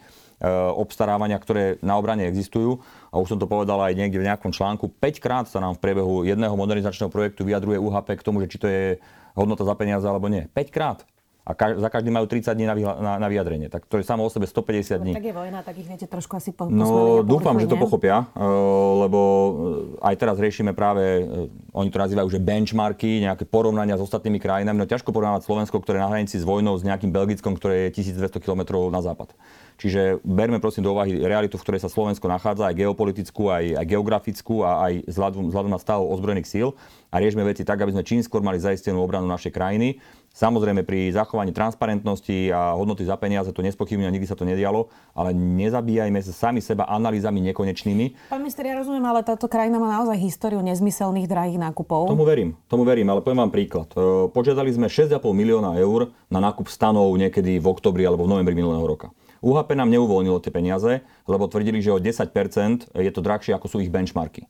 obstarávania, 0.77 1.41
ktoré 1.41 1.81
na 1.81 1.97
obrane 1.97 2.29
existujú. 2.29 2.85
A 3.09 3.17
už 3.17 3.35
som 3.37 3.41
to 3.41 3.49
povedal 3.49 3.81
aj 3.81 3.97
niekde 3.97 4.21
v 4.21 4.29
nejakom 4.29 4.53
článku. 4.53 4.93
5 5.01 5.25
krát 5.25 5.47
sa 5.49 5.65
nám 5.65 5.81
v 5.81 5.83
priebehu 5.83 6.29
jedného 6.29 6.53
modernizačného 6.53 7.09
projektu 7.09 7.49
vyjadruje 7.49 7.81
UHP 7.81 8.21
k 8.21 8.27
tomu, 8.27 8.45
že 8.45 8.53
či 8.53 8.59
to 8.61 8.69
je 8.69 9.01
hodnota 9.33 9.65
za 9.65 9.73
peniaze 9.75 10.05
alebo 10.05 10.29
nie. 10.29 10.45
5 10.53 10.69
krát 10.77 11.09
a 11.49 11.57
ka- 11.57 11.75
za 11.75 11.89
každý 11.89 12.13
majú 12.13 12.29
30 12.29 12.53
dní 12.53 12.69
na, 12.69 12.77
vyhla- 12.77 12.99
na, 12.99 13.13
na 13.17 13.27
vyjadrenie. 13.27 13.67
Tak 13.67 13.89
to 13.89 13.97
je 13.97 14.05
samo 14.05 14.21
o 14.21 14.29
sebe 14.29 14.45
150 14.45 15.01
dní. 15.01 15.17
Tak 15.17 15.25
je 15.25 15.33
vojna, 15.33 15.65
tak 15.65 15.75
ich 15.75 15.89
viete 15.89 16.05
trošku 16.05 16.37
asi 16.37 16.53
po- 16.53 16.69
No 16.69 17.25
dúfam, 17.25 17.57
že 17.57 17.65
to 17.65 17.75
pochopia, 17.75 18.29
uh, 18.29 18.45
lebo 19.01 19.21
aj 19.99 20.15
teraz 20.15 20.37
riešime 20.37 20.71
práve, 20.71 21.25
uh, 21.25 21.49
oni 21.73 21.89
to 21.89 21.97
nazývajú, 21.97 22.29
že 22.29 22.39
benchmarky, 22.39 23.25
nejaké 23.25 23.43
porovnania 23.43 23.97
s 23.97 24.05
ostatnými 24.05 24.37
krajinami. 24.37 24.77
No 24.77 24.85
ťažko 24.85 25.09
porovnávať 25.09 25.49
Slovensko, 25.49 25.81
ktoré 25.81 25.97
je 25.97 26.05
na 26.05 26.11
hranici 26.11 26.37
s 26.37 26.45
vojnou, 26.45 26.77
s 26.77 26.85
nejakým 26.85 27.09
Belgickom, 27.09 27.57
ktoré 27.57 27.89
je 27.89 28.05
1200 28.05 28.29
km 28.39 28.63
na 28.87 29.01
západ. 29.01 29.33
Čiže 29.79 30.19
berme 30.21 30.59
prosím 30.59 30.83
do 30.83 30.93
úvahy 30.93 31.17
realitu, 31.17 31.55
v 31.55 31.63
ktorej 31.63 31.81
sa 31.81 31.89
Slovensko 31.89 32.27
nachádza, 32.27 32.67
aj 32.67 32.75
geopolitickú, 32.77 33.47
aj, 33.49 33.79
aj 33.79 33.87
geografickú 33.87 34.67
a 34.67 34.85
aj 34.85 35.07
vzhľadom, 35.07 35.49
vzhľadom 35.49 35.71
na 35.71 35.79
stav 35.79 36.03
ozbrojených 36.03 36.51
síl 36.51 36.75
a 37.09 37.17
riešme 37.17 37.41
veci 37.41 37.63
tak, 37.63 37.79
aby 37.79 37.95
sme 37.95 38.03
čím 38.03 38.21
skôr 38.21 38.43
mali 38.43 38.59
zaistenú 38.59 38.99
obranu 38.99 39.25
našej 39.25 39.55
krajiny. 39.55 40.03
Samozrejme 40.39 40.87
pri 40.87 41.11
zachovaní 41.11 41.51
transparentnosti 41.51 42.55
a 42.55 42.79
hodnoty 42.79 43.03
za 43.03 43.19
peniaze 43.19 43.51
to 43.51 43.59
nespochybňujem, 43.59 44.15
nikdy 44.15 44.29
sa 44.31 44.39
to 44.39 44.47
nedialo, 44.47 44.87
ale 45.11 45.35
nezabíjajme 45.35 46.15
sa 46.23 46.31
sami 46.31 46.63
seba 46.63 46.87
analýzami 46.87 47.43
nekonečnými. 47.51 48.31
Pán 48.31 48.47
minister, 48.47 48.63
ja 48.63 48.79
rozumiem, 48.79 49.03
ale 49.03 49.27
táto 49.27 49.51
krajina 49.51 49.83
má 49.83 49.91
naozaj 49.99 50.15
históriu 50.15 50.63
nezmyselných 50.63 51.27
drahých 51.27 51.59
nákupov. 51.59 52.07
Tomu 52.07 52.23
verím, 52.23 52.55
tomu 52.71 52.87
verím, 52.87 53.11
ale 53.11 53.19
poviem 53.19 53.51
vám 53.51 53.51
príklad. 53.51 53.91
E, 53.99 54.31
požiadali 54.31 54.71
sme 54.71 54.87
6,5 54.87 55.19
milióna 55.27 55.75
eur 55.75 56.15
na 56.31 56.39
nákup 56.39 56.71
stanov 56.71 57.11
niekedy 57.19 57.59
v 57.59 57.67
oktobri 57.67 58.07
alebo 58.07 58.23
v 58.23 58.39
novembri 58.39 58.55
minulého 58.55 58.87
roka. 58.87 59.11
UHP 59.43 59.75
nám 59.75 59.91
neuvoľnilo 59.91 60.39
tie 60.39 60.55
peniaze, 60.55 61.03
lebo 61.27 61.51
tvrdili, 61.51 61.83
že 61.83 61.91
o 61.91 61.99
10% 61.99 62.95
je 62.95 63.11
to 63.11 63.21
drahšie, 63.27 63.59
ako 63.59 63.67
sú 63.67 63.77
ich 63.83 63.91
benchmarky. 63.91 64.47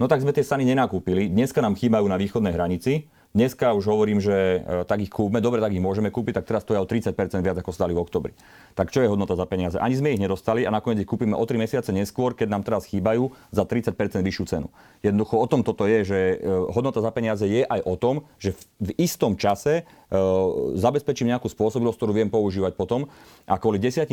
No 0.00 0.08
tak 0.08 0.24
sme 0.24 0.32
tie 0.32 0.40
stany 0.40 0.64
nenakúpili. 0.64 1.28
Dneska 1.28 1.60
nám 1.60 1.76
chýbajú 1.76 2.08
na 2.08 2.16
východnej 2.16 2.56
hranici. 2.56 3.08
Dneska 3.30 3.78
už 3.78 3.86
hovorím, 3.86 4.18
že 4.18 4.34
e, 4.34 4.82
tak 4.90 5.06
ich 5.06 5.12
kúpme, 5.12 5.38
dobre, 5.38 5.62
tak 5.62 5.70
ich 5.70 5.78
môžeme 5.78 6.10
kúpiť, 6.10 6.42
tak 6.42 6.50
teraz 6.50 6.66
to 6.66 6.74
je 6.74 6.82
o 6.82 6.86
30% 6.86 7.14
viac, 7.46 7.54
ako 7.62 7.70
stali 7.70 7.94
v 7.94 8.02
oktobri. 8.02 8.34
Tak 8.74 8.90
čo 8.90 9.06
je 9.06 9.06
hodnota 9.06 9.38
za 9.38 9.46
peniaze? 9.46 9.78
Ani 9.78 9.94
sme 9.94 10.10
ich 10.10 10.18
nedostali 10.18 10.66
a 10.66 10.74
nakoniec 10.74 11.06
ich 11.06 11.06
kúpime 11.06 11.38
o 11.38 11.44
3 11.46 11.62
mesiace 11.62 11.94
neskôr, 11.94 12.34
keď 12.34 12.50
nám 12.50 12.66
teraz 12.66 12.90
chýbajú 12.90 13.30
za 13.54 13.62
30% 13.62 13.94
vyššiu 14.26 14.44
cenu. 14.50 14.68
Jednoducho 15.06 15.38
o 15.38 15.46
tom 15.46 15.62
toto 15.62 15.86
je, 15.86 16.02
že 16.02 16.18
e, 16.18 16.36
hodnota 16.74 16.98
za 16.98 17.14
peniaze 17.14 17.46
je 17.46 17.62
aj 17.62 17.80
o 17.86 17.94
tom, 17.94 18.26
že 18.42 18.50
v 18.82 18.98
istom 18.98 19.38
čase 19.38 19.86
e, 19.86 20.18
zabezpečím 20.74 21.30
nejakú 21.30 21.46
spôsobilosť, 21.46 22.02
ktorú 22.02 22.10
viem 22.10 22.34
používať 22.34 22.74
potom 22.74 23.06
a 23.46 23.54
kvôli 23.62 23.78
10%, 23.78 24.10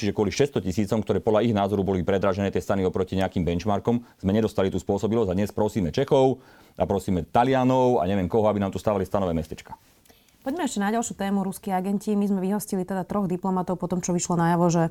čiže 0.00 0.16
kvôli 0.16 0.32
600 0.32 0.64
tisícom, 0.64 1.04
ktoré 1.04 1.20
podľa 1.20 1.44
ich 1.44 1.52
názoru 1.52 1.84
boli 1.84 2.00
predražené 2.00 2.48
tie 2.48 2.64
stany 2.64 2.88
oproti 2.88 3.20
nejakým 3.20 3.44
benchmarkom, 3.44 4.00
sme 4.16 4.32
nedostali 4.32 4.72
tú 4.72 4.80
spôsobilosť 4.80 5.28
a 5.28 5.36
dnes 5.36 5.52
prosíme 5.52 5.92
Čechov, 5.92 6.40
a 6.76 6.84
prosíme 6.84 7.24
Talianov 7.24 8.00
a 8.00 8.08
neviem 8.08 8.28
koho, 8.28 8.46
aby 8.46 8.60
nám 8.60 8.72
tu 8.72 8.78
stavali 8.78 9.08
stanové 9.08 9.32
mestečka. 9.32 9.74
Poďme 10.46 10.62
ešte 10.62 10.78
na 10.78 10.94
ďalšiu 10.94 11.18
tému, 11.18 11.42
ruskí 11.42 11.74
agenti. 11.74 12.14
My 12.14 12.30
sme 12.30 12.38
vyhostili 12.38 12.86
teda 12.86 13.02
troch 13.02 13.26
diplomatov 13.26 13.82
po 13.82 13.90
tom, 13.90 13.98
čo 13.98 14.14
vyšlo 14.14 14.38
najavo, 14.38 14.66
že 14.70 14.84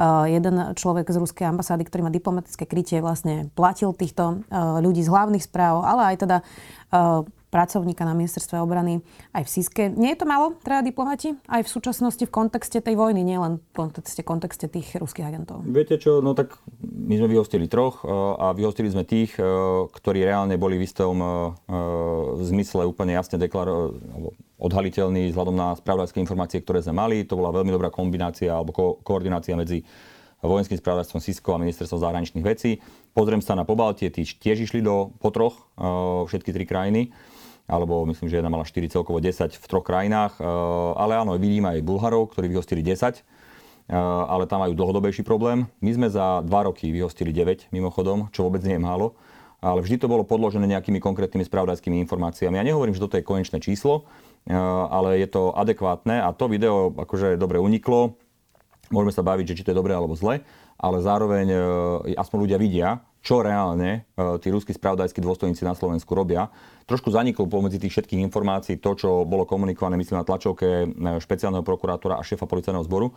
uh, 0.00 0.24
jeden 0.24 0.72
človek 0.72 1.04
z 1.12 1.20
ruskej 1.20 1.52
ambasády, 1.52 1.84
ktorý 1.84 2.08
má 2.08 2.08
diplomatické 2.08 2.64
krytie, 2.64 3.04
vlastne 3.04 3.52
platil 3.52 3.92
týchto 3.92 4.40
uh, 4.48 4.80
ľudí 4.80 5.04
z 5.04 5.12
hlavných 5.12 5.44
správ, 5.44 5.84
ale 5.84 6.16
aj 6.16 6.16
teda 6.16 6.36
uh, 6.40 7.28
pracovníka 7.52 8.08
na 8.08 8.16
ministerstve 8.16 8.56
obrany 8.64 9.04
aj 9.36 9.44
v 9.44 9.50
Siske. 9.52 9.82
Nie 9.92 10.16
je 10.16 10.24
to 10.24 10.26
málo, 10.26 10.56
teda 10.64 10.80
diplomati? 10.80 11.36
Aj 11.44 11.60
v 11.60 11.68
súčasnosti 11.68 12.24
v 12.24 12.32
kontexte 12.32 12.80
tej 12.80 12.96
vojny, 12.96 13.20
nielen 13.20 13.60
v 13.60 13.72
kontexte, 13.76 14.24
kontexte 14.24 14.72
tých 14.72 14.96
ruských 14.96 15.28
agentov. 15.28 15.60
Viete 15.68 16.00
čo, 16.00 16.24
no 16.24 16.32
tak 16.32 16.56
my 16.80 17.20
sme 17.20 17.28
vyhostili 17.28 17.68
troch 17.68 18.00
e, 18.00 18.08
a 18.40 18.56
vyhostili 18.56 18.88
sme 18.88 19.04
tých, 19.04 19.36
e, 19.36 19.44
ktorí 19.84 20.24
reálne 20.24 20.56
boli 20.56 20.80
v 20.80 20.88
istom 20.88 21.20
e, 21.20 21.28
zmysle 22.48 22.88
úplne 22.88 23.12
jasne 23.12 23.36
deklarovaní 23.36 24.32
odhaliteľní 24.62 25.34
vzhľadom 25.34 25.58
na 25.58 25.74
spravodajské 25.74 26.22
informácie, 26.22 26.62
ktoré 26.62 26.86
sme 26.86 26.94
mali. 26.94 27.26
To 27.26 27.34
bola 27.34 27.50
veľmi 27.50 27.74
dobrá 27.74 27.90
kombinácia 27.90 28.54
alebo 28.54 28.70
ko- 28.70 28.96
koordinácia 29.02 29.58
medzi 29.58 29.82
vojenským 30.38 30.78
spravodajstvom 30.78 31.18
Sisko 31.18 31.50
a 31.54 31.58
ministerstvom 31.58 31.98
zahraničných 31.98 32.46
vecí. 32.46 32.78
Pozriem 33.10 33.42
sa 33.42 33.58
na 33.58 33.66
Pobaltie, 33.66 34.06
tí 34.14 34.22
tiež 34.22 34.70
išli 34.70 34.78
do 34.78 35.10
potroch, 35.18 35.66
všetky 36.30 36.54
tri 36.54 36.62
krajiny 36.62 37.10
alebo 37.72 38.04
myslím, 38.04 38.28
že 38.28 38.36
jedna 38.44 38.52
mala 38.52 38.68
4, 38.68 38.92
celkovo 38.92 39.16
10 39.16 39.56
v 39.56 39.64
troch 39.64 39.80
krajinách. 39.80 40.36
Eh, 40.36 40.44
ale 41.00 41.16
áno, 41.16 41.40
vidím 41.40 41.64
aj 41.64 41.80
Bulharov, 41.80 42.28
ktorí 42.36 42.52
vyhostili 42.52 42.84
10, 42.84 43.16
eh, 43.16 43.96
ale 44.28 44.44
tam 44.44 44.60
majú 44.60 44.76
dlhodobejší 44.76 45.24
problém. 45.24 45.64
My 45.80 45.96
sme 45.96 46.12
za 46.12 46.44
2 46.44 46.68
roky 46.68 46.92
vyhostili 46.92 47.32
9 47.32 47.72
mimochodom, 47.72 48.28
čo 48.28 48.44
vôbec 48.44 48.60
nie 48.68 48.76
je 48.76 48.84
málo, 48.84 49.16
ale 49.64 49.80
vždy 49.80 50.04
to 50.04 50.10
bolo 50.12 50.28
podložené 50.28 50.68
nejakými 50.68 51.00
konkrétnymi 51.00 51.48
spravodajskými 51.48 51.96
informáciami. 52.04 52.60
Ja 52.60 52.66
nehovorím, 52.66 52.92
že 52.92 53.00
toto 53.00 53.16
je 53.16 53.24
konečné 53.24 53.56
číslo, 53.64 54.04
eh, 54.44 54.52
ale 54.92 55.16
je 55.16 55.32
to 55.32 55.56
adekvátne 55.56 56.20
a 56.20 56.28
to 56.36 56.52
video 56.52 56.92
akože 56.92 57.40
dobre 57.40 57.56
uniklo. 57.56 58.20
Môžeme 58.92 59.16
sa 59.16 59.24
baviť, 59.24 59.48
že 59.48 59.56
či 59.56 59.64
to 59.64 59.72
je 59.72 59.80
dobre 59.80 59.96
alebo 59.96 60.12
zle, 60.12 60.44
ale 60.76 61.00
zároveň 61.00 61.48
aspoň 62.12 62.38
ľudia 62.44 62.58
vidia, 62.60 63.00
čo 63.22 63.38
reálne 63.40 64.04
tí 64.42 64.50
ruskí 64.50 64.74
spravodajskí 64.74 65.22
dôstojníci 65.22 65.62
na 65.62 65.78
Slovensku 65.78 66.10
robia. 66.10 66.50
Trošku 66.90 67.14
zaniklo 67.14 67.46
pomedzi 67.46 67.78
tých 67.78 67.94
všetkých 67.94 68.20
informácií 68.26 68.82
to, 68.82 68.98
čo 68.98 69.22
bolo 69.22 69.46
komunikované, 69.46 69.94
myslím, 69.94 70.18
na 70.18 70.26
tlačovke 70.26 70.66
e, 70.66 70.86
špeciálneho 71.22 71.62
prokurátora 71.62 72.18
a 72.18 72.26
šéfa 72.26 72.50
policajného 72.50 72.82
zboru, 72.82 73.14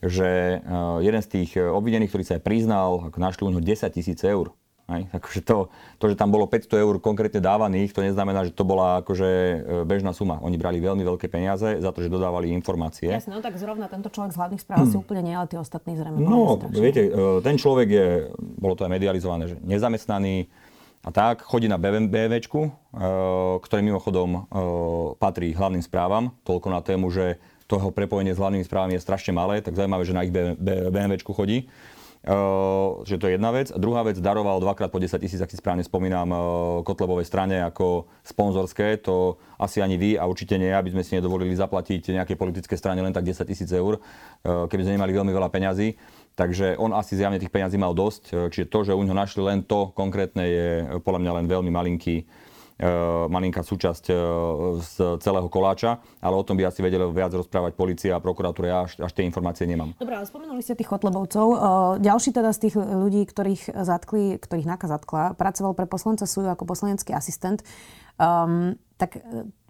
že 0.00 0.56
e, 0.56 0.68
jeden 1.04 1.20
z 1.20 1.28
tých 1.28 1.50
obvinených, 1.60 2.08
ktorý 2.08 2.24
sa 2.24 2.40
aj 2.40 2.42
priznal, 2.42 3.12
našli 3.20 3.44
u 3.44 3.52
neho 3.52 3.60
10 3.60 3.84
tisíc 3.92 4.24
eur 4.24 4.56
Hej. 4.84 5.08
Akože 5.16 5.40
to, 5.40 5.72
to, 5.96 6.12
že 6.12 6.16
tam 6.20 6.28
bolo 6.28 6.44
500 6.44 6.68
eur 6.76 7.00
konkrétne 7.00 7.40
dávaných, 7.40 7.96
to 7.96 8.04
neznamená, 8.04 8.44
že 8.44 8.52
to 8.52 8.68
bola 8.68 9.00
akože 9.00 9.30
e, 9.32 9.56
bežná 9.88 10.12
suma. 10.12 10.36
Oni 10.44 10.60
brali 10.60 10.76
veľmi 10.76 11.00
veľké 11.00 11.24
peniaze 11.32 11.80
za 11.80 11.88
to, 11.88 12.04
že 12.04 12.12
dodávali 12.12 12.52
informácie. 12.52 13.08
Jasne, 13.08 13.32
no 13.32 13.40
tak 13.40 13.56
zrovna 13.56 13.88
tento 13.88 14.12
človek 14.12 14.36
z 14.36 14.38
hlavných 14.44 14.60
správ 14.60 14.84
si 14.84 15.00
úplne 15.00 15.24
nie, 15.24 15.32
ale 15.32 15.48
tí 15.48 15.56
ostatní 15.56 15.96
zrejme. 15.96 16.20
No, 16.20 16.60
viete, 16.68 17.08
e, 17.08 17.40
ten 17.40 17.56
človek 17.56 17.88
je, 17.88 18.06
bolo 18.36 18.76
to 18.76 18.84
aj 18.84 18.92
medializované, 18.92 19.48
že 19.48 19.56
nezamestnaný 19.64 20.52
a 21.00 21.08
tak, 21.08 21.40
chodí 21.48 21.64
na 21.64 21.80
BMWčku, 21.80 22.60
e, 22.60 22.70
ktorý 23.64 23.80
mimochodom 23.80 24.52
patrí 25.16 25.56
hlavným 25.56 25.80
správam, 25.80 26.36
toľko 26.44 26.68
na 26.68 26.84
tému, 26.84 27.08
že 27.08 27.40
toho 27.64 27.88
prepojenie 27.88 28.36
s 28.36 28.40
hlavnými 28.40 28.68
správami 28.68 29.00
je 29.00 29.04
strašne 29.04 29.32
malé, 29.32 29.64
tak 29.64 29.72
zaujímavé, 29.72 30.04
že 30.04 30.12
na 30.12 30.28
ich 30.28 30.32
BMWčku 30.92 31.32
chodí. 31.32 31.72
Uh, 32.24 33.04
že 33.04 33.20
to 33.20 33.28
je 33.28 33.36
jedna 33.36 33.52
vec. 33.52 33.68
A 33.68 33.76
druhá 33.76 34.00
vec, 34.00 34.16
daroval 34.16 34.56
dvakrát 34.56 34.88
po 34.88 34.96
10 34.96 35.20
tisíc, 35.20 35.36
ak 35.44 35.52
si 35.52 35.60
správne 35.60 35.84
spomínam, 35.84 36.24
uh, 36.32 36.40
Kotlebovej 36.80 37.28
strane 37.28 37.60
ako 37.60 38.08
sponzorské. 38.24 38.96
To 39.04 39.36
asi 39.60 39.84
ani 39.84 40.00
vy 40.00 40.16
a 40.16 40.24
určite 40.24 40.56
nie, 40.56 40.72
aby 40.72 40.88
sme 40.88 41.04
si 41.04 41.12
nedovolili 41.20 41.52
zaplatiť 41.52 42.16
nejaké 42.16 42.32
politické 42.40 42.80
strane 42.80 43.04
len 43.04 43.12
tak 43.12 43.28
10 43.28 43.44
tisíc 43.44 43.68
eur, 43.68 44.00
uh, 44.00 44.64
keby 44.72 44.88
sme 44.88 44.96
nemali 44.96 45.12
veľmi 45.12 45.32
veľa 45.36 45.52
peňazí. 45.52 46.00
Takže 46.32 46.80
on 46.80 46.96
asi 46.96 47.12
zjavne 47.12 47.36
tých 47.36 47.52
peňazí 47.52 47.76
mal 47.76 47.92
dosť. 47.92 48.50
Čiže 48.50 48.72
to, 48.72 48.78
že 48.88 48.96
u 48.96 49.04
neho 49.04 49.12
našli 49.12 49.44
len 49.44 49.60
to 49.60 49.92
konkrétne, 49.92 50.42
je 50.48 50.68
podľa 51.04 51.20
mňa 51.28 51.32
len 51.38 51.46
veľmi 51.46 51.70
malinký 51.70 52.24
malinká 53.30 53.62
súčasť 53.62 54.04
e, 54.10 54.14
z 54.82 54.94
celého 55.22 55.46
koláča, 55.46 56.02
ale 56.18 56.34
o 56.34 56.42
tom 56.42 56.58
by 56.58 56.66
asi 56.66 56.82
vedeli 56.82 57.06
viac 57.06 57.30
rozprávať 57.30 57.72
policia 57.78 58.18
a 58.18 58.22
prokuratúra. 58.22 58.66
Ja 58.66 58.78
až, 58.82 58.98
až 58.98 59.12
tie 59.14 59.22
informácie 59.22 59.62
nemám. 59.70 59.94
Dobre, 59.94 60.18
ale 60.18 60.26
spomenuli 60.26 60.58
ste 60.58 60.74
tých 60.74 60.90
Kotlebovcov. 60.90 61.46
E, 61.54 61.56
ďalší 62.02 62.34
teda 62.34 62.50
z 62.50 62.58
tých 62.66 62.74
ľudí, 62.74 63.22
ktorých 63.30 63.78
zatkli, 63.78 64.42
ktorých 64.42 64.66
NAKA 64.66 64.86
zatkla, 64.90 65.24
pracoval 65.38 65.72
pre 65.78 65.86
poslanca 65.86 66.26
Suju 66.26 66.50
ako 66.50 66.66
poslanecký 66.66 67.14
asistent. 67.14 67.62
Um, 68.18 68.78
tak 68.94 69.22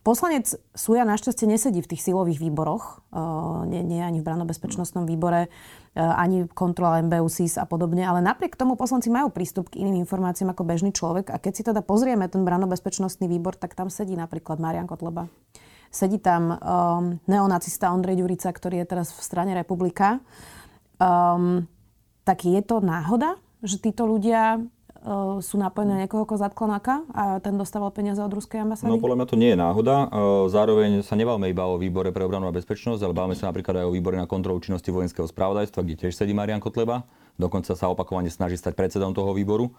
Poslanec 0.04 0.52
Suja 0.76 1.08
našťastie 1.08 1.48
nesedí 1.48 1.80
v 1.80 1.96
tých 1.96 2.04
silových 2.04 2.36
výboroch, 2.36 3.00
uh, 3.08 3.64
nie, 3.64 3.80
nie 3.80 4.04
ani 4.04 4.20
v 4.20 4.28
branobezpečnostnom 4.28 5.08
výbore, 5.08 5.48
uh, 5.48 6.20
ani 6.20 6.44
kontrola 6.44 7.00
MBU, 7.00 7.24
SIS 7.32 7.56
a 7.56 7.64
podobne, 7.64 8.04
ale 8.04 8.20
napriek 8.20 8.52
tomu 8.52 8.76
poslanci 8.76 9.08
majú 9.08 9.32
prístup 9.32 9.72
k 9.72 9.80
iným 9.80 10.04
informáciám 10.04 10.52
ako 10.52 10.68
bežný 10.68 10.92
človek 10.92 11.32
a 11.32 11.40
keď 11.40 11.52
si 11.56 11.62
teda 11.64 11.80
pozrieme 11.80 12.28
ten 12.28 12.44
branobezpečnostný 12.44 13.32
výbor, 13.32 13.56
tak 13.56 13.72
tam 13.72 13.88
sedí 13.88 14.12
napríklad 14.12 14.60
Marian 14.60 14.84
Kotleba. 14.84 15.24
Sedí 15.88 16.20
tam 16.20 16.52
um, 16.52 17.16
neonacista 17.24 17.88
Ondrej 17.88 18.20
Ďurica, 18.20 18.52
ktorý 18.52 18.84
je 18.84 18.86
teraz 18.92 19.08
v 19.08 19.24
strane 19.24 19.56
Republika. 19.56 20.20
Um, 21.00 21.64
tak 22.28 22.44
je 22.44 22.60
to 22.60 22.84
náhoda, 22.84 23.40
že 23.64 23.80
títo 23.80 24.04
ľudia 24.04 24.60
uh, 25.04 25.38
sú 25.44 25.60
napojené 25.60 25.92
na 25.94 26.00
niekoho 26.08 26.24
ako 26.24 26.40
Zatklanáka 26.40 27.04
a 27.12 27.38
ten 27.44 27.54
dostával 27.54 27.92
peniaze 27.92 28.18
od 28.24 28.32
ruskej 28.32 28.64
ambasády? 28.64 28.90
No 28.90 28.98
podľa 28.98 29.22
mňa 29.22 29.26
to 29.28 29.36
nie 29.36 29.52
je 29.52 29.58
náhoda. 29.60 30.08
Uh, 30.08 30.48
zároveň 30.48 31.04
sa 31.04 31.14
nebavme 31.14 31.52
iba 31.52 31.68
o 31.68 31.76
výbore 31.76 32.10
pre 32.10 32.24
obranu 32.24 32.48
a 32.48 32.56
bezpečnosť, 32.56 33.04
ale 33.04 33.12
bavme 33.12 33.36
sa 33.36 33.52
napríklad 33.52 33.84
aj 33.84 33.86
o 33.86 33.94
výbore 33.94 34.16
na 34.16 34.24
kontrolu 34.24 34.58
činnosti 34.64 34.88
vojenského 34.88 35.28
spravodajstva, 35.28 35.84
kde 35.84 35.94
tiež 36.08 36.16
sedí 36.16 36.32
Marian 36.32 36.64
Kotleba. 36.64 37.04
Dokonca 37.36 37.76
sa 37.76 37.92
opakovane 37.92 38.32
snaží 38.32 38.56
stať 38.56 38.74
predsedom 38.74 39.12
toho 39.12 39.36
výboru. 39.36 39.70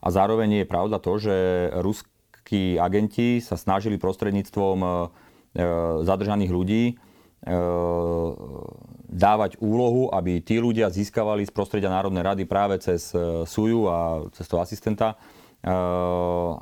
A 0.00 0.08
zároveň 0.08 0.64
je 0.64 0.70
pravda 0.70 0.96
to, 0.96 1.12
že 1.20 1.34
ruskí 1.84 2.80
agenti 2.80 3.44
sa 3.44 3.60
snažili 3.60 4.00
prostredníctvom 4.00 5.12
zadržaných 6.06 6.52
ľudí 6.54 6.96
dávať 9.10 9.56
úlohu, 9.64 10.12
aby 10.12 10.44
tí 10.44 10.60
ľudia 10.60 10.92
získavali 10.92 11.48
z 11.48 11.52
prostredia 11.52 11.88
Národnej 11.88 12.22
rady 12.22 12.42
práve 12.44 12.76
cez 12.78 13.10
e, 13.16 13.42
SUJU 13.48 13.88
a 13.88 13.98
cez 14.36 14.46
toho 14.46 14.60
asistenta, 14.60 15.16
e, 15.64 15.72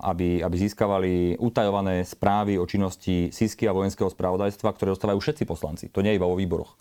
aby, 0.07 0.41
aby 0.41 0.57
získavali 0.57 1.37
utajované 1.43 2.07
správy 2.07 2.57
o 2.57 2.64
činnosti 2.64 3.35
SISky 3.35 3.67
a 3.67 3.75
vojenského 3.75 4.09
spravodajstva, 4.09 4.75
ktoré 4.75 4.95
dostávajú 4.95 5.19
všetci 5.19 5.45
poslanci. 5.45 5.85
To 5.91 6.01
nie 6.01 6.14
je 6.14 6.19
iba 6.23 6.31
vo 6.31 6.38
výboroch. 6.38 6.79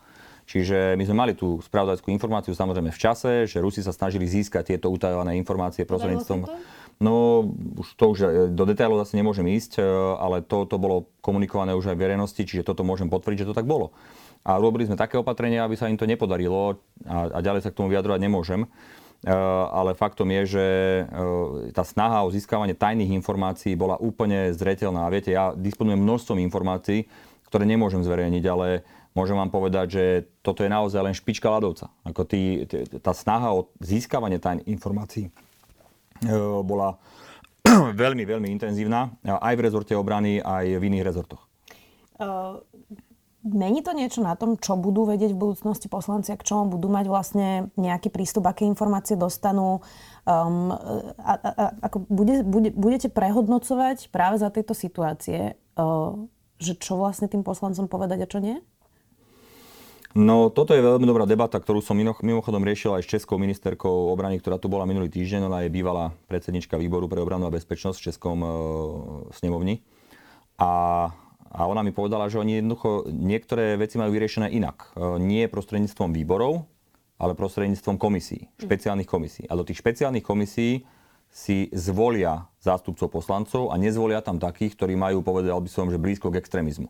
Čiže 0.48 0.96
my 0.96 1.04
sme 1.04 1.18
mali 1.28 1.34
tú 1.36 1.60
spravodajskú 1.60 2.08
informáciu 2.08 2.56
samozrejme 2.56 2.96
v 2.96 3.02
čase, 3.02 3.32
že 3.52 3.60
Rusi 3.60 3.84
sa 3.84 3.92
snažili 3.92 4.24
získať 4.24 4.72
tieto 4.78 4.88
utajované 4.88 5.36
informácie 5.36 5.84
prostredníctvom... 5.84 6.48
No, 6.98 7.46
už 7.78 7.94
to 7.94 8.06
už 8.10 8.20
e, 8.26 8.28
do 8.50 8.66
detailov 8.66 9.06
zase 9.06 9.22
nemôžem 9.22 9.46
ísť, 9.46 9.78
e, 9.78 9.82
ale 10.18 10.42
to, 10.42 10.66
to 10.66 10.82
bolo 10.82 11.06
komunikované 11.22 11.78
už 11.78 11.94
aj 11.94 11.98
v 11.98 12.04
verejnosti, 12.10 12.42
čiže 12.42 12.66
toto 12.66 12.82
môžem 12.82 13.06
potvrdiť, 13.06 13.46
že 13.46 13.50
to 13.54 13.58
tak 13.58 13.70
bolo. 13.70 13.94
A 14.42 14.58
robili 14.58 14.90
sme 14.90 14.98
také 14.98 15.22
opatrenia, 15.22 15.62
aby 15.62 15.78
sa 15.78 15.94
im 15.94 16.00
to 16.00 16.10
nepodarilo 16.10 16.82
a, 17.06 17.38
a 17.38 17.40
ďalej 17.46 17.62
sa 17.62 17.70
k 17.70 17.78
tomu 17.78 17.94
vyjadrovať 17.94 18.20
nemôžem. 18.22 18.66
Uh, 19.26 19.34
ale 19.74 19.98
faktom 19.98 20.30
je, 20.30 20.44
že 20.46 20.66
tá 21.74 21.82
snaha 21.82 22.22
o 22.22 22.30
získavanie 22.30 22.78
tajných 22.78 23.18
informácií 23.18 23.74
bola 23.74 23.98
úplne 23.98 24.54
zretelná. 24.54 25.10
Viete, 25.10 25.34
ja 25.34 25.58
disponujem 25.58 25.98
množstvom 25.98 26.38
informácií, 26.46 27.10
ktoré 27.50 27.66
nemôžem 27.66 28.06
zverejniť, 28.06 28.44
ale 28.46 28.86
môžem 29.18 29.34
vám 29.34 29.50
povedať, 29.50 29.86
že 29.90 30.04
toto 30.46 30.62
je 30.62 30.70
naozaj 30.70 31.02
len 31.02 31.18
špička 31.18 31.50
ľadovca. 31.50 31.90
Ako 32.06 32.30
tý, 32.30 32.70
tá 33.02 33.10
snaha 33.10 33.58
o 33.58 33.74
získavanie 33.82 34.38
tajných 34.38 34.70
informácií 34.70 35.34
E, 35.34 35.47
bola 36.64 36.98
veľmi, 38.04 38.24
veľmi 38.24 38.48
intenzívna 38.50 39.12
aj 39.26 39.54
v 39.58 39.64
rezorte 39.64 39.94
obrany, 39.94 40.40
aj 40.40 40.80
v 40.80 40.84
iných 40.88 41.06
rezortoch. 41.06 41.44
Uh, 42.18 42.58
mení 43.46 43.86
to 43.86 43.94
niečo 43.94 44.26
na 44.26 44.34
tom, 44.34 44.58
čo 44.58 44.76
budú 44.76 45.06
vedieť 45.06 45.32
v 45.32 45.42
budúcnosti 45.48 45.88
poslanci 45.88 46.34
a 46.34 46.40
k 46.40 46.48
čomu 46.48 46.76
budú 46.76 46.90
mať 46.90 47.06
vlastne 47.08 47.48
nejaký 47.78 48.10
prístup, 48.10 48.50
aké 48.50 48.66
informácie 48.66 49.16
dostanú? 49.16 49.86
Um, 50.28 50.74
a, 51.22 51.34
a, 51.38 51.52
ako 51.86 52.04
bude, 52.10 52.44
bude, 52.44 52.70
budete 52.74 53.08
prehodnocovať 53.08 54.10
práve 54.12 54.42
za 54.42 54.52
tejto 54.52 54.76
situácie, 54.76 55.56
že 56.58 56.74
čo 56.82 56.98
vlastne 56.98 57.30
tým 57.30 57.46
poslancom 57.46 57.86
povedať 57.86 58.26
a 58.26 58.28
čo 58.28 58.42
nie? 58.42 58.58
No, 60.18 60.50
toto 60.50 60.74
je 60.74 60.82
veľmi 60.82 61.06
dobrá 61.06 61.30
debata, 61.30 61.62
ktorú 61.62 61.78
som 61.78 61.94
mimochodom 61.94 62.66
riešil 62.66 62.98
aj 62.98 63.06
s 63.06 63.12
českou 63.22 63.38
ministerkou 63.38 64.10
obrany, 64.10 64.42
ktorá 64.42 64.58
tu 64.58 64.66
bola 64.66 64.90
minulý 64.90 65.14
týždeň. 65.14 65.46
Ona 65.46 65.62
je 65.62 65.70
bývalá 65.70 66.10
predsednička 66.26 66.74
výboru 66.74 67.06
pre 67.06 67.22
obranu 67.22 67.46
a 67.46 67.54
bezpečnosť 67.54 67.98
v 68.02 68.06
Českom 68.10 68.38
e, 68.42 68.50
snemovni. 69.38 69.86
A, 70.58 70.74
a 71.54 71.62
ona 71.70 71.86
mi 71.86 71.94
povedala, 71.94 72.34
že 72.34 72.42
oni 72.42 72.66
jednoducho 72.66 73.06
niektoré 73.14 73.78
veci 73.78 74.02
majú 74.02 74.10
vyriešené 74.10 74.50
inak. 74.58 74.90
E, 74.98 75.22
nie 75.22 75.46
prostredníctvom 75.46 76.10
výborov, 76.10 76.66
ale 77.22 77.38
prostredníctvom 77.38 78.02
komisí, 78.02 78.50
špeciálnych 78.58 79.06
komisí. 79.06 79.46
A 79.46 79.54
do 79.54 79.62
tých 79.62 79.86
špeciálnych 79.86 80.26
komisí 80.26 80.82
si 81.30 81.70
zvolia 81.70 82.50
zástupcov 82.58 83.14
poslancov 83.14 83.70
a 83.70 83.78
nezvolia 83.78 84.26
tam 84.26 84.42
takých, 84.42 84.82
ktorí 84.82 84.98
majú, 84.98 85.22
povedal 85.22 85.62
by 85.62 85.70
som, 85.70 85.94
že 85.94 86.02
blízko 86.02 86.34
k 86.34 86.42
extrémizmu. 86.42 86.90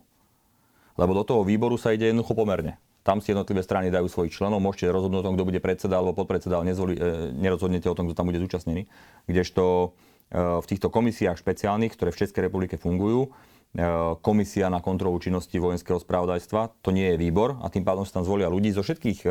Lebo 0.96 1.12
do 1.12 1.28
toho 1.28 1.44
výboru 1.44 1.76
sa 1.76 1.92
ide 1.92 2.08
jednoducho 2.08 2.32
pomerne. 2.32 2.80
Tam 3.08 3.24
si 3.24 3.32
jednotlivé 3.32 3.64
strany 3.64 3.88
dajú 3.88 4.12
svojich 4.12 4.36
členov, 4.36 4.60
môžete 4.60 4.92
rozhodnúť 4.92 5.24
o 5.24 5.28
tom, 5.32 5.36
kto 5.40 5.48
bude 5.48 5.64
predseda 5.64 5.96
alebo 5.96 6.12
podpredseda, 6.12 6.60
ale 6.60 6.76
nezvoli, 6.76 7.00
e, 7.00 7.32
nerozhodnete 7.40 7.88
o 7.88 7.96
tom, 7.96 8.12
kto 8.12 8.20
tam 8.20 8.28
bude 8.28 8.44
zúčastnený. 8.44 8.84
Kdežto 9.32 9.64
e, 9.64 9.88
v 10.36 10.66
týchto 10.68 10.92
komisiách 10.92 11.40
špeciálnych, 11.40 11.96
ktoré 11.96 12.12
v 12.12 12.20
Českej 12.28 12.52
republike 12.52 12.76
fungujú, 12.76 13.32
e, 13.32 13.88
komisia 14.20 14.68
na 14.68 14.84
kontrolu 14.84 15.24
činnosti 15.24 15.56
vojenského 15.56 16.04
spravodajstva, 16.04 16.84
to 16.84 16.92
nie 16.92 17.16
je 17.16 17.22
výbor 17.24 17.56
a 17.64 17.72
tým 17.72 17.88
pádom 17.88 18.04
sa 18.04 18.20
tam 18.20 18.28
zvolia 18.28 18.52
ľudí 18.52 18.76
zo 18.76 18.84
všetkých 18.84 19.24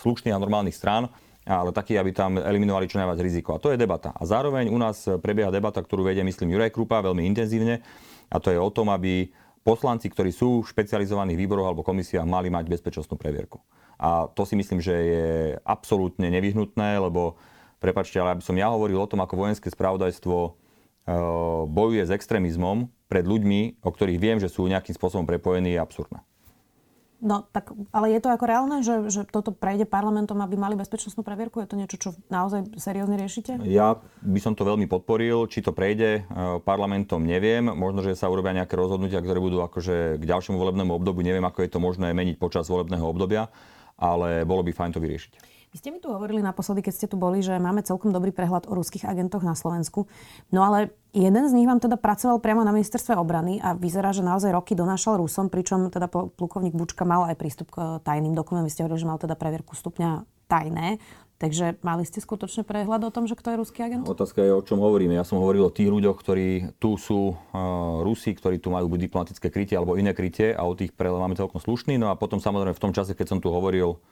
slušných 0.00 0.32
a 0.32 0.40
normálnych 0.40 0.72
strán, 0.72 1.12
ale 1.44 1.76
takí, 1.76 1.92
aby 1.92 2.16
tam 2.16 2.40
eliminovali 2.40 2.88
čo 2.88 2.96
najviac 3.04 3.20
riziko. 3.20 3.52
A 3.52 3.60
to 3.60 3.68
je 3.68 3.76
debata. 3.76 4.16
A 4.16 4.24
zároveň 4.24 4.72
u 4.72 4.80
nás 4.80 5.04
prebieha 5.20 5.52
debata, 5.52 5.84
ktorú 5.84 6.08
vedie, 6.08 6.24
myslím, 6.24 6.56
Juraj 6.56 6.72
Krupa 6.72 7.04
veľmi 7.04 7.28
intenzívne, 7.28 7.84
a 8.32 8.36
to 8.40 8.48
je 8.48 8.56
o 8.56 8.68
tom, 8.72 8.88
aby 8.92 9.28
poslanci, 9.68 10.08
ktorí 10.08 10.32
sú 10.32 10.64
v 10.64 10.70
špecializovaných 10.72 11.36
výboroch 11.36 11.68
alebo 11.68 11.84
komisiách, 11.84 12.24
mali 12.24 12.48
mať 12.48 12.72
bezpečnostnú 12.72 13.20
previerku. 13.20 13.60
A 14.00 14.32
to 14.32 14.48
si 14.48 14.56
myslím, 14.56 14.80
že 14.80 14.94
je 14.96 15.28
absolútne 15.68 16.32
nevyhnutné, 16.32 16.96
lebo 16.96 17.36
prepačte, 17.76 18.16
ale 18.16 18.32
aby 18.32 18.42
som 18.46 18.56
ja 18.56 18.72
hovoril 18.72 18.96
o 18.96 19.10
tom, 19.10 19.20
ako 19.20 19.36
vojenské 19.36 19.68
spravodajstvo 19.68 20.36
e, 20.40 20.50
bojuje 21.68 22.08
s 22.08 22.14
extrémizmom 22.14 22.88
pred 23.12 23.28
ľuďmi, 23.28 23.84
o 23.84 23.90
ktorých 23.92 24.22
viem, 24.22 24.38
že 24.40 24.48
sú 24.48 24.64
nejakým 24.64 24.96
spôsobom 24.96 25.28
prepojení, 25.28 25.76
je 25.76 25.82
absurdné. 25.84 26.24
No 27.18 27.42
tak, 27.50 27.74
ale 27.90 28.14
je 28.14 28.22
to 28.22 28.30
ako 28.30 28.44
reálne, 28.46 28.76
že, 28.86 29.10
že 29.10 29.26
toto 29.26 29.50
prejde 29.50 29.82
parlamentom, 29.90 30.38
aby 30.38 30.54
mali 30.54 30.78
bezpečnostnú 30.78 31.26
previerku? 31.26 31.58
Je 31.58 31.66
to 31.66 31.74
niečo, 31.74 31.96
čo 31.98 32.10
naozaj 32.30 32.78
seriózne 32.78 33.18
riešite? 33.18 33.58
Ja 33.66 33.98
by 34.22 34.38
som 34.38 34.54
to 34.54 34.62
veľmi 34.62 34.86
podporil. 34.86 35.50
Či 35.50 35.66
to 35.66 35.74
prejde 35.74 36.22
e, 36.22 36.60
parlamentom, 36.62 37.26
neviem. 37.26 37.66
Možno, 37.74 38.06
že 38.06 38.14
sa 38.14 38.30
urobia 38.30 38.54
nejaké 38.54 38.78
rozhodnutia, 38.78 39.18
ktoré 39.18 39.42
budú 39.42 39.66
akože 39.66 40.22
k 40.22 40.24
ďalšiemu 40.30 40.62
volebnému 40.62 40.94
obdobiu. 40.94 41.26
Neviem, 41.26 41.42
ako 41.42 41.66
je 41.66 41.70
to 41.74 41.82
možné 41.82 42.14
meniť 42.14 42.38
počas 42.38 42.70
volebného 42.70 43.02
obdobia, 43.02 43.50
ale 43.98 44.46
bolo 44.46 44.62
by 44.62 44.70
fajn 44.70 44.94
to 44.94 45.02
vyriešiť. 45.02 45.57
Vy 45.68 45.76
ste 45.76 45.92
mi 45.92 46.00
tu 46.00 46.08
hovorili 46.08 46.40
naposledy, 46.40 46.80
keď 46.80 46.94
ste 46.96 47.06
tu 47.12 47.20
boli, 47.20 47.44
že 47.44 47.60
máme 47.60 47.84
celkom 47.84 48.08
dobrý 48.08 48.32
prehľad 48.32 48.72
o 48.72 48.72
ruských 48.72 49.04
agentoch 49.04 49.44
na 49.44 49.52
Slovensku. 49.52 50.08
No 50.48 50.64
ale 50.64 50.96
jeden 51.12 51.44
z 51.44 51.52
nich 51.52 51.68
vám 51.68 51.76
teda 51.76 52.00
pracoval 52.00 52.40
priamo 52.40 52.64
na 52.64 52.72
ministerstve 52.72 53.12
obrany 53.20 53.60
a 53.60 53.76
vyzerá, 53.76 54.16
že 54.16 54.24
naozaj 54.24 54.48
roky 54.56 54.72
donášal 54.72 55.20
Rusom, 55.20 55.52
pričom 55.52 55.92
teda 55.92 56.08
plukovník 56.08 56.72
Bučka 56.72 57.04
mal 57.04 57.28
aj 57.28 57.36
prístup 57.36 57.68
k 57.68 58.00
tajným 58.00 58.32
dokumentom. 58.32 58.64
Vy 58.64 58.72
ste 58.72 58.82
hovorili, 58.88 59.02
že 59.04 59.10
mal 59.12 59.20
teda 59.20 59.36
previerku 59.36 59.76
stupňa 59.76 60.24
tajné. 60.48 60.96
Takže 61.38 61.78
mali 61.86 62.02
ste 62.02 62.18
skutočne 62.18 62.66
prehľad 62.66 62.98
o 63.06 63.14
tom, 63.14 63.30
že 63.30 63.38
kto 63.38 63.54
je 63.54 63.60
ruský 63.62 63.86
agent? 63.86 64.02
Otázka 64.10 64.42
je, 64.42 64.50
o 64.50 64.64
čom 64.64 64.82
hovoríme. 64.82 65.14
Ja 65.14 65.22
som 65.22 65.38
hovoril 65.38 65.68
o 65.68 65.70
tých 65.70 65.86
ľuďoch, 65.86 66.18
ktorí 66.18 66.74
tu 66.82 66.98
sú 66.98 67.30
uh, 67.30 68.02
Rusi, 68.02 68.34
ktorí 68.34 68.58
tu 68.58 68.74
majú 68.74 68.90
buď 68.90 69.06
diplomatické 69.06 69.46
krytie 69.46 69.78
alebo 69.78 69.94
iné 69.94 70.10
krytie 70.18 70.50
a 70.50 70.66
o 70.66 70.74
tých 70.74 70.90
prehľad 70.90 71.22
máme 71.22 71.38
celkom 71.38 71.62
slušný. 71.62 71.94
No 71.94 72.10
a 72.10 72.18
potom 72.18 72.42
samozrejme 72.42 72.74
v 72.74 72.82
tom 72.82 72.90
čase, 72.90 73.14
keď 73.14 73.36
som 73.36 73.38
tu 73.38 73.54
hovoril 73.54 74.02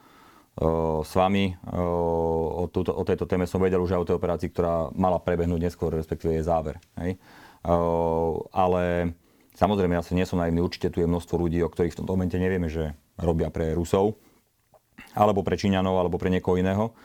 s 1.05 1.13
vami 1.13 1.53
o, 1.69 2.65
túto, 2.73 2.97
o 2.97 3.05
tejto 3.05 3.29
téme 3.29 3.45
som 3.45 3.61
vedel 3.61 3.77
už 3.77 3.93
aj 3.93 4.01
o 4.01 4.09
tej 4.09 4.17
operácii, 4.17 4.49
ktorá 4.49 4.89
mala 4.97 5.21
prebehnúť 5.21 5.69
neskôr, 5.69 5.93
respektíve 5.93 6.33
je 6.33 6.49
záver. 6.49 6.81
Hej. 6.97 7.21
Ale 8.57 9.13
samozrejme, 9.53 10.01
ja 10.01 10.01
sa 10.01 10.17
nie 10.17 10.25
som 10.25 10.41
naivný, 10.41 10.65
určite 10.65 10.89
tu 10.89 11.05
je 11.05 11.11
množstvo 11.11 11.37
ľudí, 11.37 11.61
o 11.61 11.69
ktorých 11.69 11.93
v 11.93 11.99
tomto 12.01 12.17
momente 12.17 12.41
nevieme, 12.41 12.73
že 12.73 12.97
robia 13.21 13.53
pre 13.53 13.77
Rusov, 13.77 14.17
alebo 15.13 15.45
pre 15.45 15.61
Číňanov, 15.61 16.01
alebo 16.01 16.17
pre 16.17 16.33
niekoho 16.33 16.57
iného. 16.57 16.97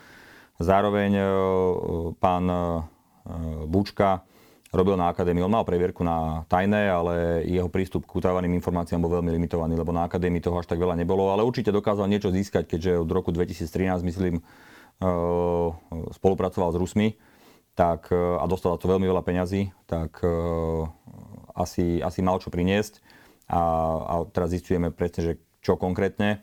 Zároveň 0.56 1.12
pán 2.24 2.46
Bučka 3.68 4.24
robil 4.72 4.96
na 4.96 5.12
akadémii. 5.12 5.44
On 5.44 5.52
mal 5.52 5.68
previerku 5.68 6.00
na 6.02 6.48
tajné, 6.48 6.88
ale 6.88 7.44
jeho 7.44 7.68
prístup 7.68 8.08
k 8.08 8.16
utávaným 8.24 8.56
informáciám 8.56 9.04
bol 9.04 9.20
veľmi 9.20 9.36
limitovaný, 9.36 9.76
lebo 9.76 9.92
na 9.92 10.08
akadémii 10.08 10.40
toho 10.40 10.64
až 10.64 10.72
tak 10.72 10.80
veľa 10.80 10.96
nebolo, 10.96 11.28
ale 11.30 11.44
určite 11.44 11.76
dokázal 11.76 12.08
niečo 12.08 12.32
získať, 12.32 12.72
keďže 12.72 13.04
od 13.04 13.12
roku 13.12 13.36
2013, 13.36 14.00
myslím, 14.08 14.40
eh, 14.40 15.68
spolupracoval 16.16 16.72
s 16.72 16.80
Rusmi 16.80 17.08
tak, 17.76 18.08
eh, 18.16 18.16
a 18.16 18.48
dostal 18.48 18.80
to 18.80 18.88
veľmi 18.88 19.04
veľa 19.12 19.24
peňazí, 19.28 19.76
tak 19.92 20.24
eh, 20.24 20.32
asi, 21.52 22.00
asi 22.00 22.20
mal 22.24 22.40
čo 22.40 22.48
priniesť. 22.48 23.04
A, 23.52 23.60
a 24.08 24.14
teraz 24.32 24.56
zistujeme 24.56 24.96
presne, 24.96 25.22
že 25.28 25.34
čo 25.60 25.76
konkrétne 25.76 26.40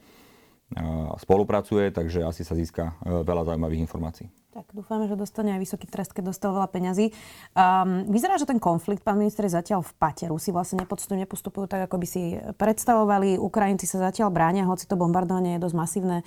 spolupracuje, 1.16 1.88
takže 1.88 2.20
asi 2.28 2.44
sa 2.44 2.52
získa 2.52 3.00
veľa 3.00 3.48
zaujímavých 3.48 3.88
informácií. 3.88 4.28
Tak 4.58 4.74
dúfame, 4.74 5.06
že 5.06 5.14
dostane 5.14 5.54
aj 5.54 5.62
vysoký 5.62 5.86
trest, 5.86 6.10
keď 6.10 6.34
dostal 6.34 6.50
veľa 6.50 6.66
peňazí. 6.66 7.14
Um, 7.54 8.10
vyzerá, 8.10 8.42
že 8.42 8.50
ten 8.50 8.58
konflikt, 8.58 9.06
pán 9.06 9.14
minister, 9.14 9.46
je 9.46 9.54
zatiaľ 9.54 9.86
v 9.86 9.94
pate. 10.02 10.26
Rusi 10.26 10.50
vlastne 10.50 10.82
nepostupujú, 10.82 11.14
nepostupujú 11.14 11.64
tak, 11.70 11.86
ako 11.86 11.94
by 12.02 12.06
si 12.10 12.34
predstavovali. 12.58 13.38
Ukrajinci 13.38 13.86
sa 13.86 14.10
zatiaľ 14.10 14.34
bránia, 14.34 14.66
hoci 14.66 14.90
to 14.90 14.98
bombardovanie 14.98 15.54
je 15.54 15.62
dosť 15.62 15.76
masívne 15.78 16.26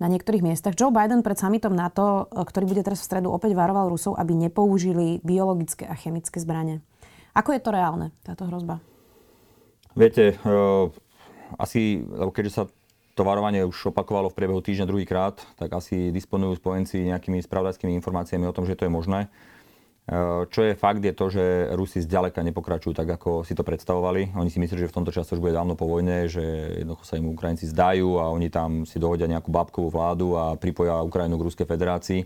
na 0.00 0.08
niektorých 0.08 0.40
miestach. 0.40 0.72
Joe 0.72 0.88
Biden 0.88 1.20
pred 1.20 1.36
summitom 1.36 1.76
NATO, 1.76 2.32
ktorý 2.32 2.64
bude 2.64 2.80
teraz 2.80 3.04
v 3.04 3.08
stredu, 3.12 3.28
opäť 3.28 3.52
varoval 3.52 3.92
Rusov, 3.92 4.16
aby 4.16 4.32
nepoužili 4.32 5.20
biologické 5.20 5.84
a 5.84 5.92
chemické 5.92 6.40
zbranie. 6.40 6.80
Ako 7.36 7.52
je 7.52 7.60
to 7.60 7.76
reálne, 7.76 8.08
táto 8.24 8.48
hrozba? 8.48 8.80
Viete, 9.92 10.32
uh, 10.48 10.88
asi, 11.60 12.00
keďže 12.32 12.52
sa 12.56 12.62
to 13.16 13.24
varovanie 13.24 13.64
už 13.64 13.96
opakovalo 13.96 14.28
v 14.28 14.36
priebehu 14.36 14.60
týždňa 14.60 14.84
druhýkrát, 14.84 15.40
tak 15.56 15.72
asi 15.72 16.12
disponujú 16.12 16.60
spojenci 16.60 17.08
nejakými 17.08 17.40
spravodajskými 17.40 17.96
informáciami 17.96 18.44
o 18.44 18.52
tom, 18.52 18.68
že 18.68 18.76
to 18.76 18.84
je 18.84 18.92
možné. 18.92 19.32
E, 20.04 20.44
čo 20.52 20.60
je 20.60 20.76
fakt, 20.76 21.00
je 21.00 21.16
to, 21.16 21.32
že 21.32 21.72
Rusi 21.72 22.04
zďaleka 22.04 22.44
nepokračujú 22.44 22.92
tak, 22.92 23.08
ako 23.08 23.40
si 23.40 23.56
to 23.56 23.64
predstavovali. 23.64 24.36
Oni 24.36 24.52
si 24.52 24.60
mysleli, 24.60 24.84
že 24.84 24.92
v 24.92 24.96
tomto 25.00 25.16
čase 25.16 25.32
už 25.32 25.40
bude 25.40 25.56
dávno 25.56 25.80
po 25.80 25.88
vojne, 25.88 26.28
že 26.28 26.44
jednoducho 26.84 27.08
sa 27.08 27.16
im 27.16 27.32
Ukrajinci 27.32 27.64
zdajú 27.72 28.20
a 28.20 28.28
oni 28.28 28.52
tam 28.52 28.84
si 28.84 29.00
dohodia 29.00 29.24
nejakú 29.24 29.48
bábkovú 29.48 29.88
vládu 29.88 30.36
a 30.36 30.52
pripoja 30.60 31.00
Ukrajinu 31.00 31.40
k 31.40 31.46
Ruskej 31.48 31.66
federácii, 31.66 32.20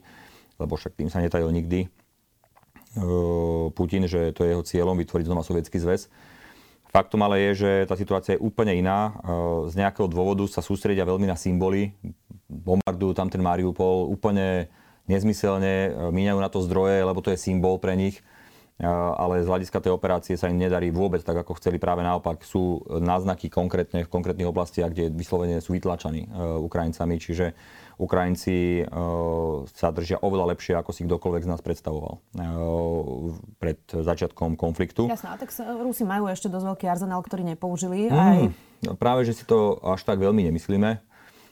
lebo 0.58 0.74
však 0.74 0.98
tým 0.98 1.06
sa 1.06 1.22
netajil 1.22 1.54
nikdy 1.54 1.86
e, 1.86 1.88
Putin, 3.78 4.10
že 4.10 4.34
to 4.34 4.42
je 4.42 4.58
jeho 4.58 4.66
cieľom 4.66 4.98
vytvoriť 4.98 5.30
znova 5.30 5.46
sovietský 5.46 5.78
zväz. 5.78 6.10
Faktom 6.90 7.22
ale 7.22 7.38
je, 7.50 7.50
že 7.62 7.70
tá 7.86 7.94
situácia 7.94 8.34
je 8.34 8.42
úplne 8.42 8.74
iná. 8.74 9.14
E, 9.14 9.70
z 9.70 9.78
nejakého 9.78 10.10
dôvodu 10.10 10.42
sa 10.50 10.58
sústredia 10.58 11.06
veľmi 11.06 11.22
na 11.22 11.38
symboly. 11.38 11.94
Bombardujú 12.50 13.14
tam 13.14 13.30
ten 13.30 13.38
Mariupol 13.38 14.10
úplne 14.10 14.66
nezmyselne, 15.06 15.74
e, 15.86 15.90
míňajú 16.10 16.38
na 16.42 16.50
to 16.50 16.58
zdroje, 16.66 17.06
lebo 17.06 17.22
to 17.22 17.30
je 17.30 17.38
symbol 17.38 17.78
pre 17.78 17.94
nich. 17.94 18.18
E, 18.80 18.88
ale 18.88 19.44
z 19.44 19.48
hľadiska 19.52 19.84
tej 19.84 19.92
operácie 19.92 20.40
sa 20.40 20.48
im 20.48 20.56
nedarí 20.56 20.88
vôbec 20.88 21.20
tak, 21.20 21.44
ako 21.44 21.60
chceli. 21.60 21.76
Práve 21.76 22.00
naopak 22.00 22.40
sú 22.40 22.80
náznaky 22.88 23.52
konkrétne 23.52 24.08
v 24.08 24.12
konkrétnych 24.12 24.48
oblastiach, 24.48 24.88
kde 24.88 25.12
vyslovene 25.12 25.60
sú 25.60 25.76
vytlačaní 25.76 26.32
Ukrajincami. 26.64 27.20
Čiže 27.20 27.52
Ukrajinci 28.00 28.80
uh, 28.80 29.68
sa 29.68 29.92
držia 29.92 30.24
oveľa 30.24 30.56
lepšie, 30.56 30.72
ako 30.72 30.90
si 30.96 31.04
kdokoľvek 31.04 31.44
z 31.44 31.50
nás 31.52 31.60
predstavoval 31.60 32.16
uh, 32.16 33.36
pred 33.60 33.76
začiatkom 33.92 34.56
konfliktu. 34.56 35.04
Jasné, 35.04 35.36
tak 35.36 35.52
Rusi 35.84 36.08
majú 36.08 36.24
ešte 36.32 36.48
dosť 36.48 36.64
veľký 36.72 36.86
arzenál, 36.88 37.20
ktorý 37.20 37.44
nepoužili. 37.44 38.08
Mm, 38.08 38.16
aj... 38.16 38.38
Práve, 38.96 39.28
že 39.28 39.36
si 39.36 39.44
to 39.44 39.76
až 39.84 40.00
tak 40.08 40.16
veľmi 40.16 40.48
nemyslíme. 40.48 40.96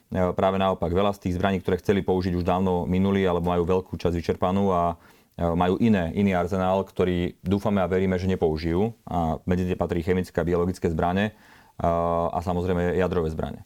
Práve 0.08 0.56
naopak, 0.56 0.88
veľa 0.88 1.12
z 1.12 1.28
tých 1.28 1.36
zbraní, 1.36 1.60
ktoré 1.60 1.76
chceli 1.84 2.00
použiť 2.00 2.32
už 2.32 2.40
dávno 2.40 2.88
minuli, 2.88 3.28
alebo 3.28 3.52
majú 3.52 3.68
veľkú 3.68 4.00
časť 4.00 4.16
vyčerpanú 4.16 4.72
a 4.72 4.96
majú 5.38 5.78
iné, 5.78 6.10
iný 6.18 6.34
arzenál, 6.34 6.82
ktorý 6.82 7.38
dúfame 7.46 7.78
a 7.78 7.86
veríme, 7.86 8.18
že 8.18 8.26
nepoužijú. 8.26 8.90
A 9.06 9.38
medzi 9.46 9.70
tie 9.70 9.78
patrí 9.78 10.02
chemické 10.02 10.34
a 10.34 10.44
biologické 10.44 10.90
zbranie 10.90 11.38
a 11.78 12.42
samozrejme 12.42 12.98
jadrové 12.98 13.30
zbranie. 13.30 13.62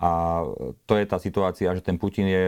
A 0.00 0.40
to 0.88 0.96
je 0.96 1.04
tá 1.04 1.20
situácia, 1.20 1.76
že 1.76 1.84
ten 1.84 2.00
Putin 2.00 2.24
je 2.24 2.44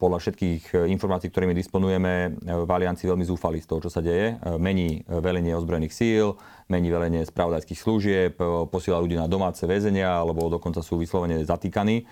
podľa 0.00 0.24
všetkých 0.24 0.88
informácií, 0.88 1.28
ktorými 1.28 1.52
disponujeme, 1.52 2.32
v 2.40 2.70
aliancii 2.72 3.12
veľmi 3.12 3.28
zúfalý 3.28 3.60
z 3.60 3.68
toho, 3.68 3.84
čo 3.84 3.92
sa 3.92 4.00
deje. 4.00 4.40
Mení 4.56 5.04
velenie 5.04 5.52
ozbrojených 5.52 5.92
síl, 5.92 6.40
mení 6.72 6.88
velenie 6.88 7.28
spravodajských 7.28 7.76
služieb, 7.76 8.40
posiela 8.72 9.04
ľudí 9.04 9.20
na 9.20 9.28
domáce 9.28 9.68
väzenia, 9.68 10.24
alebo 10.24 10.48
dokonca 10.48 10.80
sú 10.80 10.96
vyslovene 10.96 11.44
zatýkaní. 11.44 12.08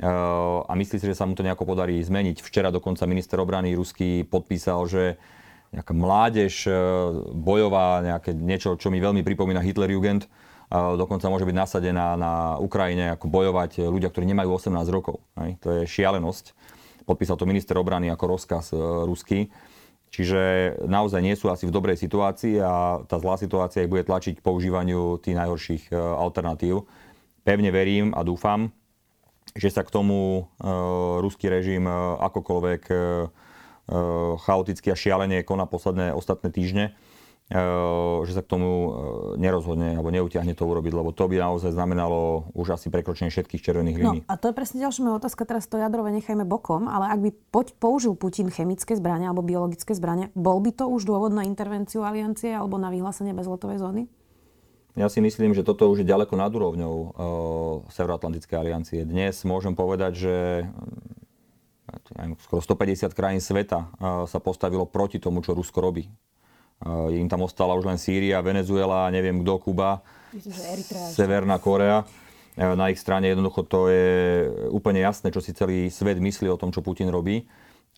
A 0.00 0.72
myslí 0.72 0.96
si, 0.96 1.06
že 1.06 1.18
sa 1.18 1.28
mu 1.28 1.36
to 1.36 1.44
nejako 1.44 1.68
podarí 1.68 2.00
zmeniť. 2.00 2.40
Včera 2.40 2.72
dokonca 2.72 3.04
minister 3.04 3.36
obrany 3.38 3.76
ruský 3.76 4.24
podpísal, 4.24 4.88
že 4.88 5.20
nejaká 5.72 5.92
mládež 5.96 6.68
bojová, 7.32 8.04
nejaké 8.04 8.36
niečo, 8.36 8.76
čo 8.76 8.92
mi 8.92 9.00
veľmi 9.00 9.24
pripomína 9.24 9.64
Hitlerjugend, 9.64 10.28
dokonca 10.72 11.28
môže 11.28 11.44
byť 11.44 11.56
nasadená 11.56 12.16
na 12.16 12.56
Ukrajine, 12.56 13.12
ako 13.12 13.28
bojovať 13.28 13.84
ľudia, 13.84 14.08
ktorí 14.08 14.24
nemajú 14.32 14.48
18 14.56 14.72
rokov. 14.88 15.20
To 15.36 15.68
je 15.80 15.82
šialenosť. 15.84 16.56
Podpísal 17.04 17.36
to 17.36 17.48
minister 17.48 17.74
obrany 17.76 18.08
ako 18.08 18.38
rozkaz 18.38 18.70
e, 18.70 18.78
ruský. 18.78 19.50
Čiže 20.12 20.40
naozaj 20.86 21.24
nie 21.24 21.34
sú 21.34 21.48
asi 21.48 21.64
v 21.66 21.74
dobrej 21.74 21.98
situácii 21.98 22.60
a 22.60 23.00
tá 23.08 23.16
zlá 23.16 23.40
situácia 23.40 23.82
ich 23.82 23.90
bude 23.90 24.04
tlačiť 24.04 24.38
k 24.38 24.44
používaniu 24.44 25.16
tých 25.18 25.34
najhorších 25.40 25.88
alternatív. 25.96 26.84
Pevne 27.42 27.72
verím 27.72 28.12
a 28.12 28.20
dúfam, 28.20 28.70
že 29.52 29.68
sa 29.68 29.84
k 29.84 29.92
tomu 29.92 30.48
e, 30.58 30.68
ruský 31.20 31.48
režim 31.52 31.84
akokoľvek 32.18 32.82
chaoticky 34.46 34.94
a 34.94 34.96
šialene 34.96 35.42
koná 35.42 35.66
posledné 35.66 36.14
ostatné 36.14 36.54
týždne 36.54 36.94
že 38.22 38.32
sa 38.32 38.40
k 38.40 38.48
tomu 38.48 38.70
nerozhodne 39.36 40.00
alebo 40.00 40.08
neutiahne 40.08 40.56
to 40.56 40.64
urobiť, 40.64 40.92
lebo 40.96 41.12
to 41.12 41.28
by 41.28 41.36
naozaj 41.36 41.76
znamenalo 41.76 42.48
už 42.56 42.80
asi 42.80 42.88
prekročenie 42.88 43.28
všetkých 43.28 43.60
červených 43.60 43.96
no, 43.98 44.00
línií. 44.00 44.20
No 44.24 44.30
a 44.30 44.34
to 44.40 44.48
je 44.48 44.54
presne 44.56 44.80
ďalšia 44.80 45.02
moja 45.04 45.20
otázka, 45.20 45.44
teraz 45.44 45.68
to 45.68 45.76
jadrové 45.76 46.16
nechajme 46.16 46.48
bokom, 46.48 46.88
ale 46.88 47.12
ak 47.12 47.20
by 47.20 47.30
použil 47.76 48.16
Putin 48.16 48.48
chemické 48.48 48.96
zbranie 48.96 49.28
alebo 49.28 49.44
biologické 49.44 49.92
zbranie, 49.92 50.32
bol 50.32 50.64
by 50.64 50.72
to 50.72 50.88
už 50.88 51.04
dôvod 51.04 51.36
na 51.36 51.44
intervenciu 51.44 52.06
aliancie 52.06 52.56
alebo 52.56 52.80
na 52.80 52.88
vyhlásenie 52.88 53.36
bezletovej 53.36 53.84
zóny? 53.84 54.08
Ja 54.92 55.08
si 55.08 55.24
myslím, 55.24 55.56
že 55.56 55.64
toto 55.64 55.88
už 55.88 56.04
je 56.04 56.10
ďaleko 56.12 56.36
nad 56.36 56.52
úrovňou 56.52 56.94
uh, 56.94 57.10
Severoatlantickej 57.88 58.56
aliancie. 58.60 59.08
Dnes 59.08 59.40
môžem 59.48 59.72
povedať, 59.72 60.12
že 60.28 60.34
skoro 62.44 62.60
150 62.60 63.08
krajín 63.16 63.40
sveta 63.40 63.88
uh, 63.88 64.28
sa 64.28 64.36
postavilo 64.36 64.84
proti 64.84 65.16
tomu, 65.16 65.40
čo 65.40 65.56
Rusko 65.56 65.80
robí. 65.80 66.12
Im 67.14 67.30
tam 67.30 67.46
ostala 67.46 67.78
už 67.78 67.86
len 67.86 67.94
Sýria, 67.94 68.42
Venezuela, 68.42 69.06
neviem 69.06 69.38
kto, 69.46 69.54
Kuba, 69.62 70.02
Severná 71.14 71.62
Korea. 71.62 72.02
Na 72.58 72.90
ich 72.90 72.98
strane 72.98 73.30
jednoducho 73.30 73.62
to 73.62 73.86
je 73.86 74.10
úplne 74.66 74.98
jasné, 74.98 75.30
čo 75.30 75.38
si 75.38 75.54
celý 75.54 75.94
svet 75.94 76.18
myslí 76.18 76.50
o 76.50 76.58
tom, 76.58 76.74
čo 76.74 76.82
Putin 76.82 77.14
robí. 77.14 77.46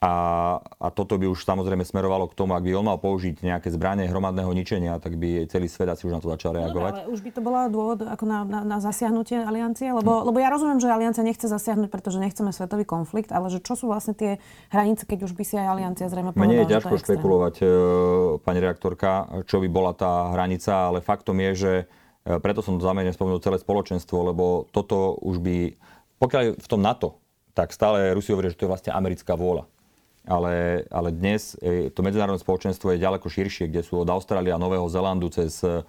A, 0.02 0.58
a 0.60 0.92
toto 0.92 1.16
by 1.16 1.30
už 1.30 1.46
samozrejme 1.46 1.86
smerovalo 1.86 2.26
k 2.26 2.36
tomu, 2.36 2.52
ak 2.58 2.66
by 2.66 2.76
on 2.76 2.84
mal 2.84 2.98
použiť 2.98 3.40
nejaké 3.40 3.70
zbranie 3.70 4.04
hromadného 4.10 4.50
ničenia, 4.50 4.98
tak 4.98 5.16
by 5.16 5.46
celý 5.46 5.70
svet 5.70 5.86
asi 5.86 6.04
už 6.04 6.18
na 6.18 6.20
to 6.20 6.28
začal 6.28 6.52
no 6.52 6.60
reagovať. 6.60 6.92
No, 6.92 7.00
ale 7.06 7.10
už 7.14 7.20
by 7.24 7.30
to 7.30 7.40
bola 7.40 7.62
dôvod 7.70 8.04
ako 8.04 8.24
na, 8.26 8.44
na, 8.44 8.60
na 8.66 8.78
zasiahnutie 8.82 9.40
aliancie? 9.40 9.94
Lebo, 9.94 10.20
hm. 10.20 10.22
lebo 10.28 10.38
ja 10.42 10.50
rozumiem, 10.50 10.82
že 10.82 10.90
aliancia 10.90 11.22
nechce 11.24 11.46
zasiahnuť, 11.46 11.88
pretože 11.88 12.18
nechceme 12.20 12.50
svetový 12.50 12.84
konflikt, 12.84 13.30
ale 13.30 13.48
že 13.48 13.62
čo 13.62 13.78
sú 13.78 13.88
vlastne 13.88 14.18
tie 14.18 14.42
hranice, 14.74 15.06
keď 15.06 15.30
už 15.30 15.32
by 15.32 15.44
si 15.46 15.54
aj 15.56 15.66
aliancia 15.72 16.10
zrejme 16.10 16.34
povedala, 16.34 16.52
Mne 16.52 16.62
je 16.66 16.72
ťažko 16.74 16.94
špekulovať, 17.00 17.54
e, 17.62 17.66
pani 18.42 18.60
reaktorka, 18.60 19.10
čo 19.46 19.62
by 19.62 19.68
bola 19.70 19.94
tá 19.94 20.34
hranica, 20.36 20.90
ale 20.90 21.00
faktom 21.00 21.38
je, 21.38 21.50
že 21.54 21.72
e, 22.26 22.36
preto 22.42 22.60
som 22.60 22.76
to 22.76 22.84
zamene 22.84 23.14
spomenul 23.14 23.40
celé 23.40 23.56
spoločenstvo, 23.56 24.34
lebo 24.34 24.68
toto 24.68 25.16
už 25.22 25.40
by, 25.40 25.56
pokiaľ 26.18 26.40
je 26.44 26.50
v 26.60 26.68
tom 26.68 26.82
NATO, 26.82 27.24
tak 27.56 27.70
stále 27.72 28.12
Rusi 28.12 28.34
hovoria, 28.34 28.50
že 28.50 28.58
to 28.58 28.66
je 28.66 28.72
vlastne 28.74 28.92
americká 28.92 29.38
vôľa 29.38 29.70
ale, 30.24 30.84
ale 30.88 31.08
dnes 31.12 31.56
e, 31.60 31.92
to 31.92 32.00
medzinárodné 32.00 32.40
spoločenstvo 32.40 32.96
je 32.96 33.04
ďaleko 33.04 33.28
širšie, 33.28 33.68
kde 33.68 33.84
sú 33.84 34.00
od 34.00 34.08
Austrália 34.08 34.56
a 34.56 34.62
Nového 34.62 34.88
Zelandu 34.88 35.28
cez, 35.28 35.60
e, 35.60 35.84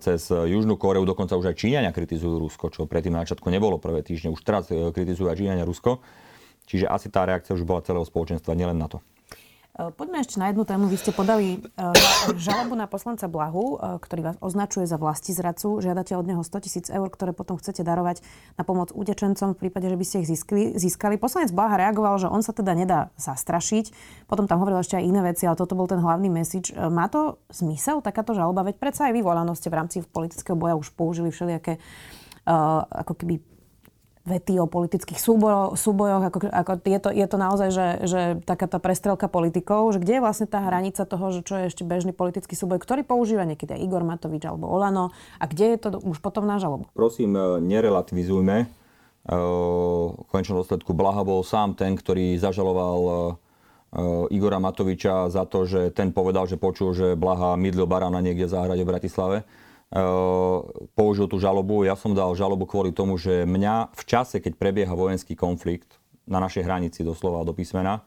cez 0.00 0.28
Južnú 0.28 0.76
Koreu, 0.76 1.08
dokonca 1.08 1.34
už 1.34 1.50
aj 1.52 1.56
Číňania 1.56 1.90
kritizujú 1.96 2.36
Rusko, 2.36 2.68
čo 2.68 2.84
predtým 2.84 3.16
na 3.16 3.24
začiatku 3.24 3.48
nebolo 3.48 3.80
prvé 3.80 4.04
týždne, 4.04 4.32
už 4.32 4.44
teraz 4.44 4.68
e, 4.68 4.92
kritizujú 4.92 5.32
aj 5.32 5.40
Číňania 5.40 5.64
Rusko. 5.64 6.04
Čiže 6.66 6.90
asi 6.90 7.08
tá 7.08 7.24
reakcia 7.24 7.56
už 7.56 7.64
bola 7.64 7.80
celého 7.80 8.04
spoločenstva, 8.04 8.58
nielen 8.58 8.76
na 8.76 8.90
to. 8.90 8.98
Eh, 9.76 9.92
poďme 9.92 10.24
ešte 10.24 10.40
na 10.40 10.48
jednu 10.48 10.64
tému. 10.64 10.88
Vy 10.88 10.96
ste 10.96 11.12
podali 11.12 11.60
eh, 11.60 11.92
žalobu 12.40 12.72
na 12.72 12.88
poslanca 12.88 13.28
Blahu, 13.28 13.76
eh, 13.76 14.00
ktorý 14.00 14.32
vás 14.32 14.36
označuje 14.40 14.88
za 14.88 14.96
vlasti 14.96 15.36
zradcu. 15.36 15.84
Žiadate 15.84 16.16
od 16.16 16.24
neho 16.24 16.40
100 16.40 16.64
tisíc 16.64 16.86
eur, 16.88 17.04
ktoré 17.12 17.36
potom 17.36 17.60
chcete 17.60 17.84
darovať 17.84 18.24
na 18.56 18.64
pomoc 18.64 18.88
utečencom 18.96 19.52
v 19.52 19.58
prípade, 19.60 19.92
že 19.92 20.00
by 20.00 20.04
ste 20.08 20.16
ich 20.24 20.32
získali. 20.32 20.80
získali. 20.80 21.20
Poslanec 21.20 21.52
Blaha 21.52 21.76
reagoval, 21.76 22.16
že 22.16 22.32
on 22.32 22.40
sa 22.40 22.56
teda 22.56 22.72
nedá 22.72 23.12
zastrašiť. 23.20 23.92
Potom 24.24 24.48
tam 24.48 24.64
hovoril 24.64 24.80
ešte 24.80 24.96
aj 24.96 25.04
iné 25.04 25.20
veci, 25.20 25.44
ale 25.44 25.60
toto 25.60 25.76
bol 25.76 25.84
ten 25.84 26.00
hlavný 26.00 26.32
message. 26.32 26.72
Má 26.72 27.12
to 27.12 27.36
zmysel, 27.52 28.00
takáto 28.00 28.32
žaloba? 28.32 28.64
Veď 28.64 28.80
predsa 28.80 29.12
aj 29.12 29.12
vy, 29.12 29.20
Volano, 29.20 29.52
v 29.52 29.76
rámci 29.76 30.00
politického 30.00 30.56
boja 30.56 30.72
už 30.72 30.88
použili 30.96 31.28
všelijaké 31.28 31.76
ako 32.46 33.12
keby 33.18 33.42
vety 34.26 34.58
o 34.58 34.66
politických 34.66 35.22
súbojoch, 35.22 35.78
súbojoch 35.78 36.22
ako, 36.26 36.38
ako 36.50 36.72
je, 36.82 36.98
to, 36.98 37.10
je 37.14 37.26
to 37.30 37.36
naozaj, 37.38 37.68
že, 37.70 37.88
že 38.04 38.20
taká 38.42 38.66
tá 38.66 38.82
prestrelka 38.82 39.30
politikov, 39.30 39.94
že 39.94 40.02
kde 40.02 40.18
je 40.18 40.24
vlastne 40.26 40.50
tá 40.50 40.58
hranica 40.58 41.06
toho, 41.06 41.30
že 41.30 41.46
čo 41.46 41.54
je 41.62 41.70
ešte 41.70 41.86
bežný 41.86 42.10
politický 42.10 42.58
súboj, 42.58 42.82
ktorý 42.82 43.06
používa 43.06 43.46
niekedy 43.46 43.78
Igor 43.78 44.02
Matovič 44.02 44.42
alebo 44.42 44.66
Olano 44.66 45.14
a 45.38 45.44
kde 45.46 45.66
je 45.72 45.78
to 45.78 45.88
už 46.02 46.18
potom 46.18 46.42
na 46.42 46.58
žalobu? 46.58 46.90
Prosím, 46.90 47.38
e, 47.38 47.62
nerelativizujme. 47.62 48.56
E, 48.62 48.66
v 50.10 50.26
konečnom 50.26 50.58
dôsledku 50.66 50.90
Blaha 50.90 51.22
bol 51.22 51.46
sám 51.46 51.78
ten, 51.78 51.94
ktorý 51.94 52.34
zažaloval 52.42 53.00
e, 53.06 53.12
Igora 54.34 54.58
Matoviča 54.58 55.30
za 55.30 55.46
to, 55.46 55.70
že 55.70 55.94
ten 55.94 56.10
povedal, 56.10 56.50
že 56.50 56.58
počul, 56.58 56.92
že 56.92 57.14
Blaha 57.14 57.54
mydlil 57.54 57.86
barána 57.86 58.18
niekde 58.18 58.50
v 58.50 58.54
záhrade 58.58 58.82
v 58.82 58.90
Bratislave 58.90 59.38
použil 60.94 61.30
tú 61.30 61.38
žalobu. 61.38 61.86
Ja 61.86 61.94
som 61.94 62.14
dal 62.16 62.34
žalobu 62.34 62.66
kvôli 62.66 62.90
tomu, 62.90 63.14
že 63.18 63.46
mňa 63.46 63.94
v 63.94 64.02
čase, 64.06 64.42
keď 64.42 64.58
prebieha 64.58 64.94
vojenský 64.94 65.38
konflikt 65.38 66.02
na 66.26 66.42
našej 66.42 66.66
hranici 66.66 67.06
doslova 67.06 67.46
do 67.46 67.54
písmena, 67.54 68.02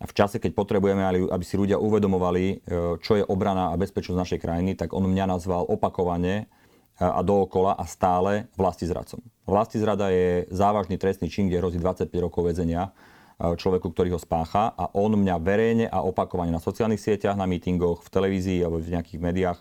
a 0.00 0.08
v 0.08 0.16
čase, 0.16 0.40
keď 0.40 0.56
potrebujeme, 0.56 1.04
aby 1.28 1.44
si 1.44 1.60
ľudia 1.60 1.76
uvedomovali, 1.76 2.64
čo 3.04 3.20
je 3.20 3.24
obrana 3.28 3.68
a 3.68 3.76
bezpečnosť 3.76 4.16
našej 4.16 4.40
krajiny, 4.40 4.72
tak 4.72 4.96
on 4.96 5.04
mňa 5.04 5.28
nazval 5.28 5.68
opakovane 5.68 6.48
a 6.96 7.20
dookola 7.20 7.76
a 7.76 7.84
stále 7.84 8.48
vlasti 8.56 8.88
zradcom. 8.88 9.20
Vlasti 9.44 9.76
zrada 9.76 10.08
je 10.08 10.48
závažný 10.48 10.96
trestný 10.96 11.28
čin, 11.28 11.52
kde 11.52 11.60
hrozí 11.60 11.76
25 11.76 12.08
rokov 12.16 12.48
väzenia 12.48 12.96
človeku, 13.40 13.92
ktorý 13.92 14.16
ho 14.16 14.20
spácha 14.20 14.72
a 14.72 14.88
on 14.96 15.20
mňa 15.20 15.36
verejne 15.36 15.86
a 15.92 16.00
opakovane 16.00 16.48
na 16.48 16.64
sociálnych 16.64 17.00
sieťach, 17.00 17.36
na 17.36 17.44
mítingoch, 17.44 18.00
v 18.00 18.08
televízii 18.08 18.64
alebo 18.64 18.80
v 18.80 18.96
nejakých 18.96 19.20
médiách 19.20 19.58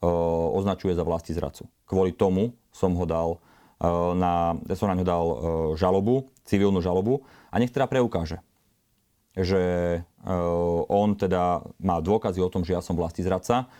označuje 0.00 0.94
za 0.94 1.02
vlasti 1.02 1.34
zradcu. 1.34 1.66
Kvôli 1.82 2.14
tomu 2.14 2.54
som 2.70 2.94
ho 2.94 3.04
dal 3.06 3.42
na, 4.14 4.58
som 4.74 4.90
na 4.90 4.98
ňo 4.98 5.06
dal 5.06 5.26
žalobu, 5.78 6.30
civilnú 6.42 6.82
žalobu 6.82 7.22
a 7.50 7.58
nech 7.58 7.70
teda 7.70 7.86
preukáže, 7.86 8.42
že 9.38 9.62
on 10.90 11.14
teda 11.14 11.62
má 11.78 12.02
dôkazy 12.02 12.42
o 12.42 12.50
tom, 12.50 12.66
že 12.66 12.74
ja 12.74 12.82
som 12.82 12.98
vlasti 12.98 13.22
zradca 13.22 13.70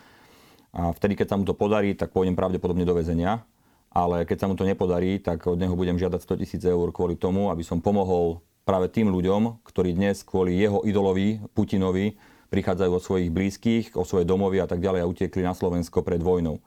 a 0.71 0.95
vtedy, 0.95 1.19
keď 1.19 1.27
sa 1.35 1.39
mu 1.39 1.43
to 1.47 1.57
podarí, 1.57 1.99
tak 1.99 2.15
pôjdem 2.15 2.39
pravdepodobne 2.39 2.87
do 2.87 2.95
väzenia, 2.95 3.43
ale 3.91 4.23
keď 4.23 4.37
sa 4.39 4.47
mu 4.47 4.55
to 4.55 4.69
nepodarí, 4.69 5.19
tak 5.19 5.49
od 5.49 5.59
neho 5.59 5.75
budem 5.75 5.99
žiadať 5.99 6.21
100 6.23 6.43
tisíc 6.45 6.63
eur 6.63 6.93
kvôli 6.95 7.19
tomu, 7.19 7.51
aby 7.51 7.67
som 7.67 7.83
pomohol 7.83 8.45
práve 8.69 8.93
tým 8.93 9.09
ľuďom, 9.09 9.65
ktorí 9.65 9.97
dnes 9.97 10.21
kvôli 10.23 10.61
jeho 10.61 10.85
idolovi, 10.85 11.41
Putinovi, 11.57 12.21
prichádzajú 12.49 12.91
od 12.91 13.05
svojich 13.05 13.31
blízkych, 13.31 13.85
o 13.97 14.05
svoje 14.09 14.25
domovy 14.25 14.61
a 14.61 14.67
tak 14.69 14.81
ďalej 14.81 15.01
a 15.05 15.11
utekli 15.11 15.43
na 15.45 15.53
Slovensko 15.53 16.01
pred 16.01 16.21
vojnou. 16.21 16.59
E, 16.59 16.63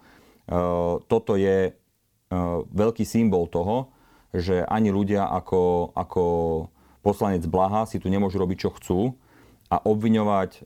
toto 1.10 1.34
je 1.38 1.70
e, 1.70 1.72
veľký 2.70 3.02
symbol 3.02 3.50
toho, 3.50 3.90
že 4.32 4.64
ani 4.70 4.94
ľudia 4.94 5.28
ako, 5.28 5.92
ako 5.98 6.24
poslanec 7.04 7.44
Blaha 7.50 7.90
si 7.90 7.98
tu 7.98 8.08
nemôžu 8.08 8.40
robiť, 8.40 8.58
čo 8.62 8.70
chcú 8.78 9.00
a 9.68 9.82
obviňovať 9.82 10.52
e, 10.54 10.60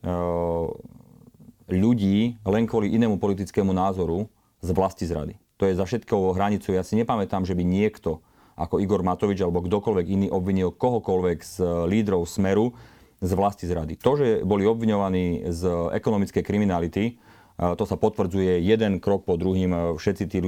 ľudí 1.71 2.37
len 2.43 2.63
kvôli 2.69 2.93
inému 2.93 3.17
politickému 3.17 3.71
názoru 3.73 4.27
z 4.61 4.69
vlasti 4.75 5.07
zrady. 5.07 5.39
To 5.55 5.63
je 5.65 5.79
za 5.79 5.87
všetkou 5.87 6.35
hranicou. 6.35 6.75
Ja 6.75 6.83
si 6.83 6.99
nepamätám, 6.99 7.47
že 7.47 7.55
by 7.55 7.63
niekto 7.63 8.19
ako 8.55 8.79
Igor 8.79 9.03
Matovič 9.03 9.39
alebo 9.43 9.63
kdokoľvek 9.63 10.05
iný 10.07 10.27
obvinil 10.31 10.71
kohokoľvek 10.71 11.39
z 11.43 11.55
lídrov 11.87 12.27
Smeru 12.27 12.71
z 13.19 13.31
vlasti 13.35 13.65
zrady. 13.67 13.95
To, 14.01 14.11
že 14.19 14.27
boli 14.43 14.67
obviňovaní 14.67 15.51
z 15.51 15.91
ekonomickej 15.95 16.43
kriminality, 16.43 17.19
to 17.55 17.83
sa 17.87 17.95
potvrdzuje 17.95 18.59
jeden 18.67 18.99
krok 18.99 19.23
po 19.23 19.39
druhým. 19.39 19.95
Všetci 19.95 20.23
tí 20.27 20.43
e, 20.43 20.45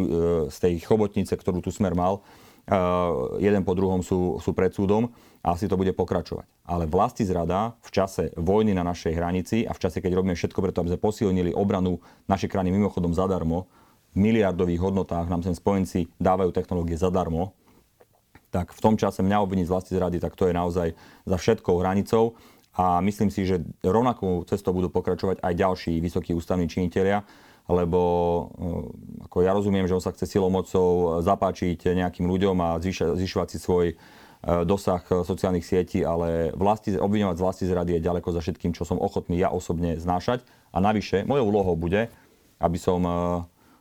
z 0.51 0.57
tej 0.59 0.83
chobotnice, 0.83 1.39
ktorú 1.39 1.63
tu 1.63 1.71
smer 1.71 1.95
mal, 1.95 2.19
jeden 3.39 3.63
po 3.63 3.71
druhom 3.71 4.03
sú, 4.03 4.43
sú 4.43 4.51
pred 4.51 4.75
súdom 4.75 5.07
a 5.39 5.55
asi 5.55 5.71
to 5.71 5.79
bude 5.79 5.95
pokračovať. 5.95 6.67
Ale 6.67 6.83
vlasti 6.83 7.23
zrada 7.23 7.79
v 7.79 7.89
čase 7.95 8.35
vojny 8.35 8.75
na 8.75 8.83
našej 8.83 9.15
hranici 9.15 9.63
a 9.63 9.71
v 9.71 9.79
čase, 9.79 10.03
keď 10.03 10.19
robíme 10.19 10.35
všetko 10.35 10.59
preto, 10.59 10.83
aby 10.83 10.91
sme 10.91 10.99
posilnili 10.99 11.55
obranu 11.55 12.03
našej 12.27 12.51
krajiny 12.51 12.75
mimochodom 12.75 13.15
zadarmo, 13.15 13.71
v 14.11 14.19
miliardových 14.19 14.83
hodnotách 14.83 15.31
nám 15.31 15.47
sem 15.47 15.55
spojenci 15.55 16.11
dávajú 16.19 16.51
technológie 16.51 16.99
zadarmo, 16.99 17.55
tak 18.51 18.75
v 18.75 18.79
tom 18.83 18.95
čase 18.99 19.23
mňa 19.23 19.43
obviniť 19.43 19.67
z 19.67 19.71
vlasti 19.71 19.91
zrady, 19.95 20.17
tak 20.19 20.35
to 20.35 20.47
je 20.51 20.55
naozaj 20.55 20.87
za 21.23 21.37
všetkou 21.39 21.75
hranicou 21.79 22.35
a 22.77 23.01
myslím 23.01 23.33
si, 23.33 23.41
že 23.49 23.65
rovnakú 23.81 24.45
cestou 24.45 24.69
budú 24.69 24.93
pokračovať 24.93 25.41
aj 25.41 25.53
ďalší 25.57 25.97
vysokí 25.97 26.37
ústavní 26.37 26.69
činitelia, 26.69 27.25
lebo 27.65 28.01
eh, 28.53 29.25
ako 29.25 29.37
ja 29.41 29.51
rozumiem, 29.57 29.89
že 29.89 29.97
on 29.97 30.03
sa 30.05 30.13
chce 30.13 30.29
silou 30.29 30.53
mocou 30.53 31.19
zapáčiť 31.25 31.89
nejakým 31.97 32.29
ľuďom 32.29 32.57
a 32.61 32.77
zvyšovať 33.17 33.47
si 33.49 33.57
svoj, 33.57 33.85
eh, 33.91 33.97
dosah 34.61 35.01
sociálnych 35.01 35.65
sietí, 35.65 36.05
ale 36.05 36.53
vlasti, 36.53 36.93
obviňovať 36.93 37.35
z 37.35 37.43
vlasti 37.43 37.65
zrady 37.65 37.91
je 37.97 38.05
ďaleko 38.05 38.29
za 38.29 38.45
všetkým, 38.45 38.77
čo 38.77 38.85
som 38.85 39.01
ochotný 39.01 39.41
ja 39.41 39.49
osobne 39.49 39.97
znášať. 39.97 40.45
A 40.69 40.77
navyše, 40.77 41.25
mojou 41.25 41.49
úlohou 41.49 41.73
bude, 41.73 42.13
aby 42.61 42.77
som 42.77 43.01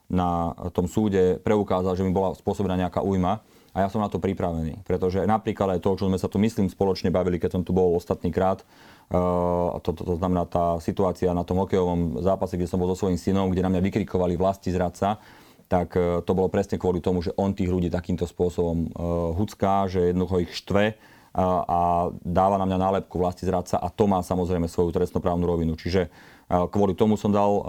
na 0.07 0.55
tom 0.71 0.87
súde 0.87 1.43
preukázal, 1.43 1.99
že 1.99 2.07
mi 2.07 2.15
bola 2.15 2.33
spôsobená 2.39 2.79
nejaká 2.79 3.03
újma 3.03 3.43
a 3.77 3.85
ja 3.85 3.93
som 3.93 4.01
na 4.01 4.09
to 4.09 4.17
pripravený. 4.17 4.81
Pretože 4.89 5.29
napríklad 5.29 5.77
aj 5.77 5.85
to, 5.85 6.01
čo 6.01 6.09
sme 6.09 6.17
sa 6.17 6.33
tu 6.33 6.41
myslím 6.41 6.73
spoločne 6.73 7.13
bavili, 7.13 7.37
keď 7.37 7.61
som 7.61 7.63
tu 7.63 7.77
bol 7.77 7.93
ostatný 7.93 8.33
krát, 8.33 8.65
uh, 9.13 9.77
to, 9.85 9.93
to, 9.93 10.01
to 10.01 10.15
znamená 10.17 10.49
tá 10.49 10.81
situácia 10.81 11.29
na 11.37 11.45
tom 11.45 11.61
hokejovom 11.61 12.25
zápase, 12.25 12.57
kde 12.57 12.73
som 12.73 12.81
bol 12.81 12.89
so 12.97 13.05
svojím 13.05 13.21
synom, 13.21 13.53
kde 13.53 13.61
na 13.61 13.69
mňa 13.69 13.85
vykrikovali 13.85 14.41
vlasti 14.41 14.73
zradca, 14.73 15.21
tak 15.69 15.93
uh, 15.93 16.25
to 16.25 16.33
bolo 16.33 16.49
presne 16.49 16.81
kvôli 16.81 17.05
tomu, 17.05 17.21
že 17.21 17.37
on 17.37 17.53
tých 17.53 17.69
ľudí 17.69 17.93
takýmto 17.93 18.25
spôsobom 18.25 18.89
uh, 18.89 19.37
hucká, 19.37 19.93
že 19.93 20.09
jednoducho 20.09 20.49
ich 20.49 20.57
štve 20.57 20.97
a 21.37 22.09
dáva 22.25 22.57
na 22.57 22.65
mňa 22.65 22.81
nálepku 22.81 23.21
vlasti 23.21 23.45
zradca 23.45 23.77
a 23.77 23.93
to 23.93 24.09
má 24.09 24.25
samozrejme 24.25 24.73
svoju 24.73 24.89
trestnoprávnu 24.89 25.45
rovinu. 25.45 25.77
Čiže 25.77 26.09
kvôli 26.49 26.97
tomu 26.97 27.21
som 27.21 27.29
dal 27.29 27.61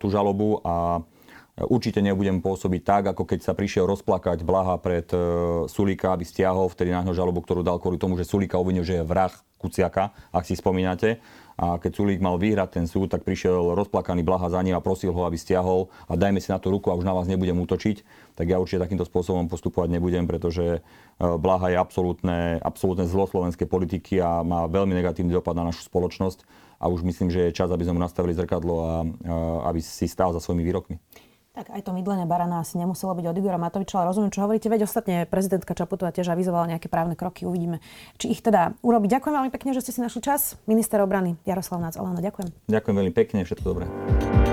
tú 0.00 0.08
žalobu 0.08 0.64
a 0.64 1.04
Určite 1.68 2.00
nebudem 2.00 2.40
pôsobiť 2.40 2.82
tak, 2.86 3.02
ako 3.12 3.28
keď 3.28 3.44
sa 3.44 3.52
prišiel 3.52 3.84
rozplakať 3.84 4.46
Blaha 4.46 4.80
pred 4.80 5.04
e, 5.12 5.18
Sulika, 5.68 6.16
aby 6.16 6.24
stiahol 6.24 6.72
vtedy 6.72 6.88
náhňo 6.88 7.12
žalobu, 7.12 7.44
ktorú 7.44 7.60
dal 7.60 7.76
kvôli 7.76 8.00
tomu, 8.00 8.16
že 8.16 8.24
Sulika 8.24 8.56
obvinil, 8.56 8.86
že 8.86 9.00
je 9.00 9.04
vrah 9.04 9.32
Kuciaka, 9.60 10.16
ak 10.32 10.48
si 10.48 10.56
spomínate. 10.56 11.20
A 11.60 11.76
keď 11.76 12.00
Sulík 12.00 12.24
mal 12.24 12.40
vyhrať 12.40 12.80
ten 12.80 12.86
súd, 12.88 13.12
tak 13.12 13.20
prišiel 13.20 13.76
rozplakaný 13.76 14.24
Blaha 14.24 14.48
za 14.48 14.64
ním 14.64 14.72
a 14.72 14.80
prosil 14.80 15.12
ho, 15.12 15.28
aby 15.28 15.36
stiahol 15.36 15.92
a 16.08 16.16
dajme 16.16 16.40
si 16.40 16.48
na 16.48 16.56
tú 16.56 16.72
ruku 16.72 16.88
a 16.88 16.96
už 16.96 17.04
na 17.04 17.12
vás 17.12 17.28
nebudem 17.28 17.60
útočiť. 17.60 18.00
Tak 18.40 18.48
ja 18.48 18.56
určite 18.56 18.80
takýmto 18.80 19.04
spôsobom 19.04 19.44
postupovať 19.44 19.92
nebudem, 19.92 20.24
pretože 20.24 20.64
e, 20.64 20.80
Blaha 21.20 21.68
je 21.68 21.76
absolútne, 21.76 22.56
absolútne 22.64 23.04
zlo 23.04 23.28
slovenskej 23.28 23.68
politiky 23.68 24.16
a 24.16 24.40
má 24.40 24.64
veľmi 24.64 24.96
negatívny 24.96 25.36
dopad 25.36 25.52
na 25.52 25.68
našu 25.68 25.84
spoločnosť. 25.84 26.48
A 26.80 26.88
už 26.88 27.04
myslím, 27.04 27.28
že 27.28 27.52
je 27.52 27.58
čas, 27.60 27.68
aby 27.68 27.84
sme 27.84 28.00
mu 28.00 28.02
nastavili 28.06 28.32
zrkadlo 28.32 28.74
a, 28.80 28.88
a 28.88 28.92
aby 29.68 29.84
si 29.84 30.08
stál 30.08 30.32
za 30.32 30.40
svojimi 30.40 30.64
výrokmi. 30.64 30.96
Tak 31.60 31.76
aj 31.76 31.84
to 31.84 31.92
mydlenie 31.92 32.24
barana 32.24 32.64
asi 32.64 32.80
nemuselo 32.80 33.12
byť 33.12 33.24
od 33.28 33.36
Igora 33.36 33.60
Matoviča, 33.60 34.00
ale 34.00 34.16
rozumiem, 34.16 34.32
čo 34.32 34.40
hovoríte. 34.48 34.72
Veď 34.72 34.88
ostatne 34.88 35.28
prezidentka 35.28 35.76
Čaputová 35.76 36.08
tiež 36.08 36.32
avizovala 36.32 36.64
nejaké 36.72 36.88
právne 36.88 37.20
kroky. 37.20 37.44
Uvidíme, 37.44 37.84
či 38.16 38.32
ich 38.32 38.40
teda 38.40 38.72
urobí. 38.80 39.12
Ďakujem 39.12 39.34
veľmi 39.36 39.52
pekne, 39.52 39.76
že 39.76 39.84
ste 39.84 39.92
si 39.92 40.00
našli 40.00 40.24
čas. 40.24 40.56
Minister 40.64 41.04
obrany 41.04 41.36
Jaroslav 41.44 41.84
Nác. 41.84 42.00
Alana, 42.00 42.24
ďakujem. 42.24 42.48
Ďakujem 42.64 42.94
veľmi 42.96 43.12
pekne, 43.12 43.44
všetko 43.44 43.66
dobré. 43.76 43.84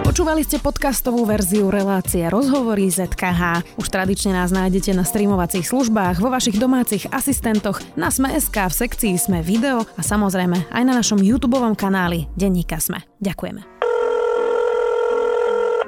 Počúvali 0.03 0.43
ste 0.43 0.59
podcastovú 0.59 1.23
verziu 1.23 1.71
relácie 1.71 2.27
Rozhovory 2.27 2.91
ZKH. 2.91 3.79
Už 3.79 3.87
tradične 3.87 4.35
nás 4.35 4.51
nájdete 4.51 4.91
na 4.91 5.07
streamovacích 5.07 5.63
službách, 5.63 6.19
vo 6.19 6.27
vašich 6.27 6.59
domácich 6.59 7.07
asistentoch, 7.07 7.79
na 7.95 8.11
Sme.sk, 8.11 8.51
v 8.51 8.75
sekcii 8.83 9.15
Sme 9.15 9.39
video 9.39 9.87
a 9.95 10.03
samozrejme 10.03 10.75
aj 10.75 10.83
na 10.83 10.91
našom 10.91 11.23
YouTube 11.23 11.55
kanáli 11.79 12.27
Denníka 12.35 12.83
Sme. 12.83 12.99
Ďakujeme. 13.23 13.76